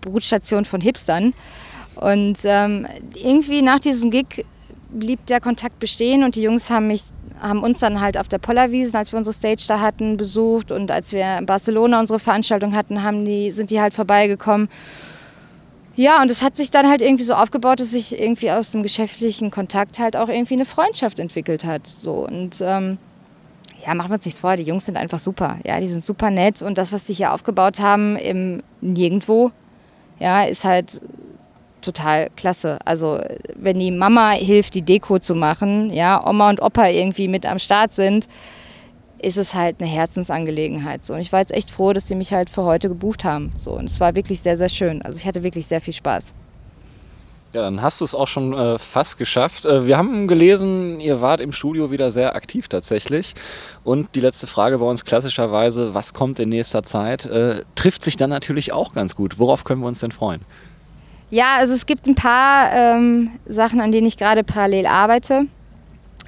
Brutstation 0.00 0.64
von 0.64 0.80
Hipstern. 0.80 1.34
Und 1.94 2.38
ähm, 2.44 2.86
irgendwie 3.14 3.62
nach 3.62 3.78
diesem 3.78 4.10
Gig 4.10 4.44
blieb 4.90 5.24
der 5.26 5.40
Kontakt 5.40 5.78
bestehen 5.78 6.24
und 6.24 6.34
die 6.34 6.42
Jungs 6.42 6.68
haben 6.68 6.88
mich 6.88 7.04
haben 7.40 7.62
uns 7.62 7.80
dann 7.80 8.00
halt 8.00 8.18
auf 8.18 8.28
der 8.28 8.38
Pollerwiesen, 8.38 8.96
als 8.96 9.12
wir 9.12 9.18
unsere 9.18 9.34
Stage 9.34 9.64
da 9.68 9.80
hatten, 9.80 10.16
besucht 10.16 10.72
und 10.72 10.90
als 10.90 11.12
wir 11.12 11.38
in 11.38 11.46
Barcelona 11.46 12.00
unsere 12.00 12.18
Veranstaltung 12.18 12.74
hatten, 12.74 13.02
haben 13.02 13.24
die, 13.24 13.50
sind 13.50 13.70
die 13.70 13.80
halt 13.80 13.94
vorbeigekommen 13.94 14.68
ja, 15.96 16.20
und 16.20 16.30
es 16.30 16.42
hat 16.42 16.56
sich 16.56 16.70
dann 16.70 16.88
halt 16.88 17.00
irgendwie 17.00 17.24
so 17.24 17.32
aufgebaut, 17.32 17.80
dass 17.80 17.92
sich 17.92 18.20
irgendwie 18.20 18.50
aus 18.50 18.70
dem 18.70 18.82
geschäftlichen 18.82 19.50
Kontakt 19.50 19.98
halt 19.98 20.14
auch 20.14 20.28
irgendwie 20.28 20.54
eine 20.54 20.66
Freundschaft 20.66 21.18
entwickelt 21.18 21.64
hat. 21.64 21.86
So 21.86 22.26
und 22.26 22.60
ähm, 22.60 22.98
ja, 23.84 23.94
machen 23.94 24.10
wir 24.10 24.16
uns 24.16 24.26
nichts 24.26 24.40
vor, 24.40 24.56
die 24.56 24.62
Jungs 24.62 24.84
sind 24.84 24.98
einfach 24.98 25.18
super. 25.18 25.58
Ja, 25.64 25.80
die 25.80 25.88
sind 25.88 26.04
super 26.04 26.30
nett 26.30 26.60
und 26.60 26.76
das, 26.76 26.92
was 26.92 27.04
die 27.04 27.14
hier 27.14 27.32
aufgebaut 27.32 27.80
haben 27.80 28.16
im 28.16 28.62
Nirgendwo, 28.82 29.52
ja, 30.18 30.44
ist 30.44 30.66
halt 30.66 31.00
total 31.86 32.28
klasse. 32.36 32.78
Also 32.84 33.20
wenn 33.54 33.78
die 33.78 33.90
Mama 33.90 34.32
hilft, 34.32 34.74
die 34.74 34.82
Deko 34.82 35.18
zu 35.18 35.34
machen, 35.34 35.90
ja, 35.90 36.26
Oma 36.28 36.50
und 36.50 36.60
Opa 36.60 36.88
irgendwie 36.88 37.28
mit 37.28 37.46
am 37.46 37.58
Start 37.58 37.92
sind, 37.92 38.28
ist 39.22 39.38
es 39.38 39.54
halt 39.54 39.80
eine 39.80 39.88
Herzensangelegenheit. 39.88 41.04
So. 41.04 41.14
Und 41.14 41.20
ich 41.20 41.32
war 41.32 41.40
jetzt 41.40 41.54
echt 41.54 41.70
froh, 41.70 41.92
dass 41.92 42.08
sie 42.08 42.14
mich 42.14 42.32
halt 42.32 42.50
für 42.50 42.64
heute 42.64 42.88
gebucht 42.88 43.24
haben. 43.24 43.52
So. 43.56 43.72
Und 43.72 43.86
es 43.86 43.98
war 44.00 44.14
wirklich 44.14 44.40
sehr, 44.40 44.56
sehr 44.56 44.68
schön. 44.68 45.02
Also 45.02 45.18
ich 45.18 45.26
hatte 45.26 45.42
wirklich 45.42 45.66
sehr 45.66 45.80
viel 45.80 45.94
Spaß. 45.94 46.34
Ja, 47.52 47.62
dann 47.62 47.80
hast 47.80 48.00
du 48.00 48.04
es 48.04 48.14
auch 48.14 48.28
schon 48.28 48.52
äh, 48.52 48.76
fast 48.76 49.16
geschafft. 49.16 49.64
Äh, 49.64 49.86
wir 49.86 49.96
haben 49.96 50.28
gelesen, 50.28 51.00
ihr 51.00 51.22
wart 51.22 51.40
im 51.40 51.52
Studio 51.52 51.90
wieder 51.90 52.12
sehr 52.12 52.34
aktiv 52.34 52.68
tatsächlich. 52.68 53.34
Und 53.82 54.14
die 54.14 54.20
letzte 54.20 54.46
Frage 54.46 54.78
bei 54.78 54.84
uns 54.84 55.06
klassischerweise, 55.06 55.94
was 55.94 56.12
kommt 56.12 56.38
in 56.38 56.50
nächster 56.50 56.82
Zeit, 56.82 57.24
äh, 57.24 57.62
trifft 57.74 58.04
sich 58.04 58.16
dann 58.16 58.28
natürlich 58.28 58.72
auch 58.72 58.92
ganz 58.92 59.16
gut. 59.16 59.38
Worauf 59.38 59.64
können 59.64 59.80
wir 59.80 59.86
uns 59.86 60.00
denn 60.00 60.12
freuen? 60.12 60.42
Ja, 61.30 61.56
also 61.58 61.74
es 61.74 61.86
gibt 61.86 62.06
ein 62.06 62.14
paar 62.14 62.72
ähm, 62.72 63.30
Sachen, 63.46 63.80
an 63.80 63.92
denen 63.92 64.06
ich 64.06 64.16
gerade 64.16 64.44
parallel 64.44 64.86
arbeite. 64.86 65.46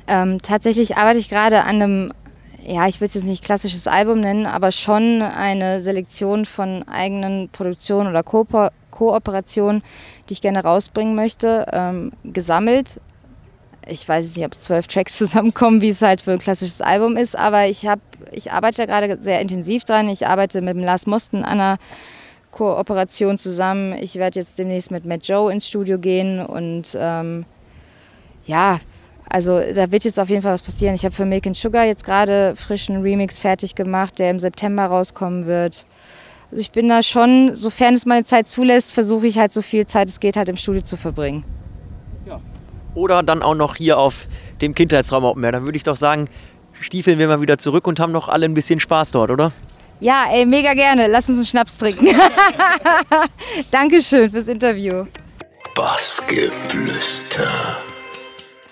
Ähm, 0.08 0.42
tatsächlich 0.42 0.96
arbeite 0.96 1.18
ich 1.18 1.28
gerade 1.28 1.64
an 1.64 1.82
einem 1.82 2.12
ja, 2.68 2.86
ich 2.86 3.00
will 3.00 3.08
es 3.08 3.14
jetzt 3.14 3.24
nicht 3.24 3.42
klassisches 3.42 3.86
Album 3.86 4.20
nennen, 4.20 4.44
aber 4.44 4.72
schon 4.72 5.22
eine 5.22 5.80
Selektion 5.80 6.44
von 6.44 6.86
eigenen 6.86 7.48
Produktionen 7.48 8.10
oder 8.10 8.22
Ko 8.22 8.46
Kooperationen, 8.90 9.82
die 10.28 10.34
ich 10.34 10.42
gerne 10.42 10.62
rausbringen 10.62 11.14
möchte, 11.14 11.66
ähm, 11.72 12.12
gesammelt. 12.24 13.00
Ich 13.86 14.06
weiß 14.06 14.36
nicht, 14.36 14.44
ob 14.44 14.52
es 14.52 14.62
zwölf 14.62 14.86
Tracks 14.86 15.16
zusammenkommen, 15.18 15.80
wie 15.80 15.90
es 15.90 16.02
halt 16.02 16.20
für 16.20 16.32
ein 16.32 16.38
klassisches 16.38 16.82
Album 16.82 17.16
ist, 17.16 17.38
aber 17.38 17.66
ich, 17.66 17.86
hab, 17.86 18.00
ich 18.32 18.52
arbeite 18.52 18.86
gerade 18.86 19.18
sehr 19.20 19.40
intensiv 19.40 19.84
dran. 19.84 20.08
Ich 20.08 20.26
arbeite 20.26 20.60
mit 20.60 20.76
dem 20.76 20.82
Lars 20.82 21.06
Mosten 21.06 21.44
an 21.44 21.60
einer 21.60 21.78
Kooperation 22.58 23.38
zusammen. 23.38 23.94
Ich 24.00 24.16
werde 24.16 24.40
jetzt 24.40 24.58
demnächst 24.58 24.90
mit 24.90 25.04
Matt 25.04 25.26
Joe 25.26 25.52
ins 25.52 25.68
Studio 25.68 25.98
gehen 25.98 26.44
und 26.44 26.96
ähm, 26.98 27.44
ja, 28.46 28.80
also 29.30 29.60
da 29.60 29.92
wird 29.92 30.04
jetzt 30.04 30.18
auf 30.18 30.28
jeden 30.28 30.42
Fall 30.42 30.54
was 30.54 30.62
passieren. 30.62 30.94
Ich 30.96 31.04
habe 31.04 31.14
für 31.14 31.24
Milk 31.24 31.46
and 31.46 31.56
Sugar 31.56 31.84
jetzt 31.84 32.04
gerade 32.04 32.54
frischen 32.56 33.02
Remix 33.02 33.38
fertig 33.38 33.76
gemacht, 33.76 34.18
der 34.18 34.30
im 34.30 34.40
September 34.40 34.86
rauskommen 34.86 35.46
wird. 35.46 35.86
Also 36.50 36.60
ich 36.60 36.72
bin 36.72 36.88
da 36.88 37.02
schon, 37.04 37.54
sofern 37.54 37.94
es 37.94 38.06
meine 38.06 38.24
Zeit 38.24 38.48
zulässt, 38.48 38.92
versuche 38.92 39.28
ich 39.28 39.38
halt 39.38 39.52
so 39.52 39.62
viel 39.62 39.86
Zeit 39.86 40.08
es 40.08 40.18
geht 40.18 40.36
halt 40.36 40.48
im 40.48 40.56
Studio 40.56 40.82
zu 40.82 40.96
verbringen. 40.96 41.44
Ja. 42.26 42.40
Oder 42.94 43.22
dann 43.22 43.42
auch 43.42 43.54
noch 43.54 43.76
hier 43.76 43.98
auf 43.98 44.26
dem 44.60 44.74
Kindheitsraum 44.74 45.24
Open 45.24 45.44
Air. 45.44 45.52
Dann 45.52 45.64
würde 45.64 45.76
ich 45.76 45.84
doch 45.84 45.96
sagen, 45.96 46.28
stiefeln 46.80 47.20
wir 47.20 47.28
mal 47.28 47.40
wieder 47.40 47.58
zurück 47.58 47.86
und 47.86 48.00
haben 48.00 48.12
noch 48.12 48.28
alle 48.28 48.46
ein 48.46 48.54
bisschen 48.54 48.80
Spaß 48.80 49.12
dort, 49.12 49.30
oder? 49.30 49.52
Ja, 50.00 50.26
ey, 50.30 50.46
mega 50.46 50.74
gerne. 50.74 51.08
Lass 51.08 51.28
uns 51.28 51.38
einen 51.38 51.46
Schnaps 51.46 51.76
trinken. 51.76 52.06
Dankeschön 53.70 54.30
fürs 54.30 54.46
Interview. 54.48 55.06
Bassgeflüster. 55.74 57.76